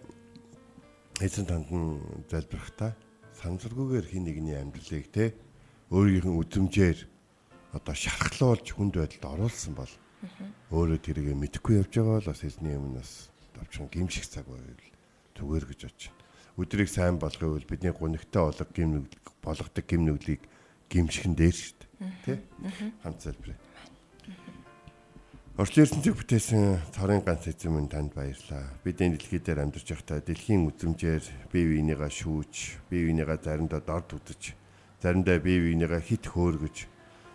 эзэн 1.20 1.44
танд 1.44 1.68
нь 1.68 2.00
залбирахтаа 2.32 2.96
санамсаргүйгээр 3.36 4.06
хин 4.08 4.24
нэгний 4.24 4.56
амьдралыг 4.56 5.06
те 5.12 5.36
өөрийнх 5.92 6.24
нь 6.24 6.40
үзмжээр 6.40 6.98
одоо 7.72 7.94
шархлуулж 7.94 8.66
хүнд 8.74 8.94
байдалд 8.98 9.24
оруулсан 9.24 9.74
бол 9.74 9.92
өөрөө 10.74 10.98
тэрийг 11.00 11.34
мэдэхгүй 11.38 11.80
явж 11.80 11.92
байгаа 11.96 12.18
бол 12.18 12.30
бас 12.34 12.42
эзний 12.44 12.76
өмнөөс 12.76 13.12
давчхан 13.56 13.88
гимших 13.88 14.26
цаг 14.26 14.46
байвал 14.50 14.84
зүгээр 15.38 15.64
гэж 15.70 15.80
байна. 15.86 16.18
Өдрийг 16.58 16.90
сайн 16.90 17.16
болгох 17.16 17.56
үйл 17.56 17.70
бидний 17.70 17.94
гунигтай 17.94 18.42
болог 18.42 18.68
гим 18.74 19.08
болгодог 19.40 19.84
гим 19.86 20.04
нүглийг 20.04 20.42
гимшихэн 20.90 21.34
дээр 21.38 21.56
шүү 21.56 21.76
дээ. 21.78 22.12
Тэ? 22.26 22.34
Хамт 23.02 23.22
залбирая. 23.22 23.58
Орчлын 25.60 25.84
ертөнцийг 25.86 26.16
бүтээсэн 26.16 26.62
цорын 26.96 27.20
ганц 27.20 27.44
эзэн 27.48 27.72
минь 27.72 27.88
танд 27.88 28.16
баярлалаа. 28.16 28.72
Бид 28.80 28.96
энэ 29.00 29.20
дэлхий 29.20 29.40
дээр 29.44 29.60
амьдарч 29.60 29.92
байхдаа 29.92 30.24
дэлхийн 30.24 30.64
үзмжээр 30.68 31.24
бие 31.52 31.64
биенийгаа 31.68 32.08
шүүж, 32.08 32.80
бие 32.88 33.04
биенийгаа 33.04 33.36
заримдаа 33.36 33.84
дорд 33.84 34.08
үдэж, 34.16 34.56
заримдаа 35.04 35.36
бие 35.36 35.60
биенийгаа 35.60 36.00
хит 36.00 36.24
хөөргөж, 36.32 36.88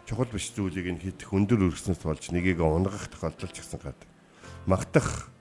чухал 0.06 0.30
биш 0.30 0.54
зүйлийг 0.54 0.88
нь 0.94 1.02
хит 1.02 1.26
хөндөр 1.26 1.74
өргснөс 1.74 2.06
болж 2.06 2.30
нэгийг 2.30 2.62
унгах 2.62 3.10
тохиолдол 3.10 3.50
ч 3.50 3.66
гэсэн 3.66 3.82
гад. 3.82 3.98
Магтах 4.70 5.34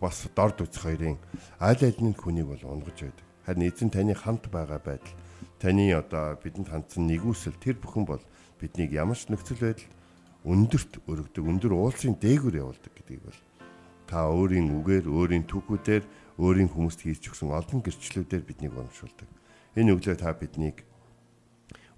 бас 0.00 0.28
дорд 0.36 0.60
үзэх 0.60 0.84
хоёрын 0.84 1.16
аль 1.56 1.80
альны 1.80 2.12
хүнийг 2.12 2.52
бол 2.52 2.64
унгаж 2.68 3.00
байдаг. 3.00 3.24
Харин 3.48 3.64
эзэн 3.64 3.88
таны 3.88 4.12
хамт 4.12 4.52
байгаа 4.52 4.76
байдал, 4.76 5.16
таны 5.56 5.88
одоо 5.96 6.36
бидэнд 6.36 6.68
хандсан 6.68 7.08
нэгүсэл 7.08 7.56
тэр 7.56 7.80
бүхэн 7.80 8.04
бол 8.04 8.20
биднийг 8.60 8.92
ямар 8.92 9.16
ч 9.16 9.32
нөхцөл 9.32 9.64
байдал 9.64 9.88
өндөрт 10.44 11.00
өргөдөг 11.08 11.44
өндөр 11.44 11.72
уулсын 11.72 12.16
дээгүүр 12.20 12.60
явуулдаг 12.60 12.92
гэдгийг 12.92 13.24
бол 13.24 13.40
та 14.04 14.28
өөрийн 14.28 14.68
үгээр 14.68 15.06
өөрийн 15.08 15.44
түүхүүдээр 15.48 16.04
өөрийн 16.36 16.68
хүмүүст 16.68 17.00
хийж 17.04 17.32
өгсөн 17.32 17.52
олон 17.56 17.80
гэрчлэлүүдээр 17.80 18.44
биднийг 18.44 18.72
урамшуулдаг. 18.76 19.28
Энэ 19.76 19.92
өглөө 19.96 20.16
та 20.16 20.32
биднийг 20.36 20.84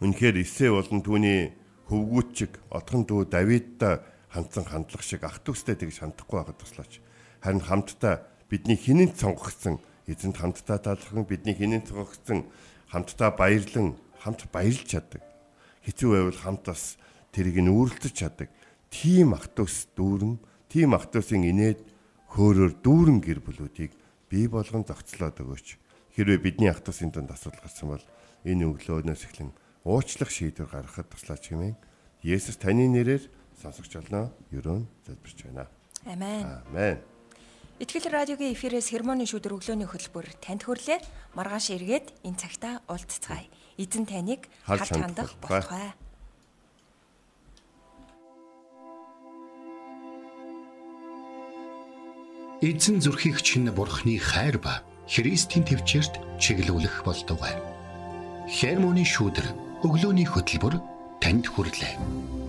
үнэхээр 0.02 0.42
эсээ 0.42 0.70
болон 0.74 1.00
түүний 1.06 1.61
хөвгүүчиг 1.88 2.58
одхон 2.70 3.06
дүү 3.06 3.30
Давидтай 3.30 4.00
хандсан 4.32 4.64
хандлах 4.64 5.02
шиг 5.04 5.24
ах 5.24 5.40
төгстэй 5.44 5.76
тэгж 5.76 6.00
хандахгүй 6.00 6.38
байхад 6.40 6.58
туслаач. 6.58 7.00
Харин 7.42 7.60
хамтдаа 7.60 8.24
бидний 8.48 8.76
хинэн 8.76 9.12
сонгогдсон 9.12 9.80
эзэнт 10.08 10.36
хамтдаа 10.40 10.78
талархан 10.80 11.26
бидний 11.28 11.54
хинэн 11.54 11.84
сонгогдсон 11.84 12.48
хамтдаа 12.88 13.30
баярлан 13.36 13.96
хамт 14.22 14.48
баярлж 14.52 14.88
чаддаг. 14.88 15.22
Хэцүү 15.84 16.08
байвал 16.12 16.40
хамт 16.40 16.64
бас 16.64 16.96
тэрийг 17.34 17.60
нь 17.60 17.72
үүрлдэж 17.72 18.14
чаддаг. 18.14 18.48
Тим 18.88 19.34
ах 19.36 19.48
төгс 19.52 19.92
дүүрэн, 19.96 20.40
тим 20.68 20.96
ах 20.96 21.08
төсөн 21.12 21.44
инээд 21.48 21.80
хөөрөөр 22.32 22.72
дүүрэн 22.84 23.18
гэр 23.20 23.40
бүлүүдийг 23.44 23.92
бий 24.32 24.48
болгон 24.48 24.84
зохицлоод 24.88 25.40
өгөөч. 25.44 25.76
Хэрвээ 26.16 26.38
бидний 26.40 26.68
ах 26.72 26.84
төсөний 26.84 27.12
дунд 27.12 27.32
асуудал 27.32 27.64
гарсан 27.64 27.88
бол 27.92 28.04
энэ 28.44 28.68
өглөөнөөс 28.68 29.22
эхлэн 29.28 29.50
уучлах 29.84 30.30
шийдвэр 30.30 30.68
гаргахад 30.70 31.10
туслаач 31.10 31.50
хэмээн 31.50 31.76
Есүс 32.22 32.56
таны 32.62 32.86
нэрээр 32.86 33.26
сонсогч 33.58 33.98
олноо 33.98 34.30
ерөөн 34.54 34.86
залбирч 35.06 35.38
байна. 35.42 35.66
Амен. 36.06 36.62
Амен. 36.70 36.98
Итгэл 37.82 38.14
радиогийн 38.14 38.54
эфирээс 38.54 38.94
хермоны 38.94 39.26
шүдэр 39.26 39.58
өглөөний 39.58 39.90
хөтөлбөр 39.90 40.38
танд 40.38 40.62
хүрлээ. 40.62 41.02
Маргааш 41.34 41.74
эргээд 41.74 42.14
энэ 42.22 42.38
цагта 42.38 42.78
уулзцгаая. 42.86 43.50
Эзэн 43.74 44.06
таныг 44.06 44.46
харж 44.62 44.94
хандах 44.94 45.34
болтугай. 45.42 45.90
Эзэн 52.62 53.02
зүрхийг 53.02 53.42
чинь 53.42 53.66
бурхны 53.74 54.22
хайр 54.22 54.62
ба 54.62 54.86
Христийн 55.10 55.66
төвчөрт 55.66 56.38
чиглүүлэх 56.38 57.02
болтугай. 57.02 57.58
Хермоны 58.46 59.02
шүүдэр 59.02 59.71
өглөөний 59.82 60.26
хөтөлбөр 60.26 60.78
танд 61.18 61.46
хүрэлээ. 61.50 62.41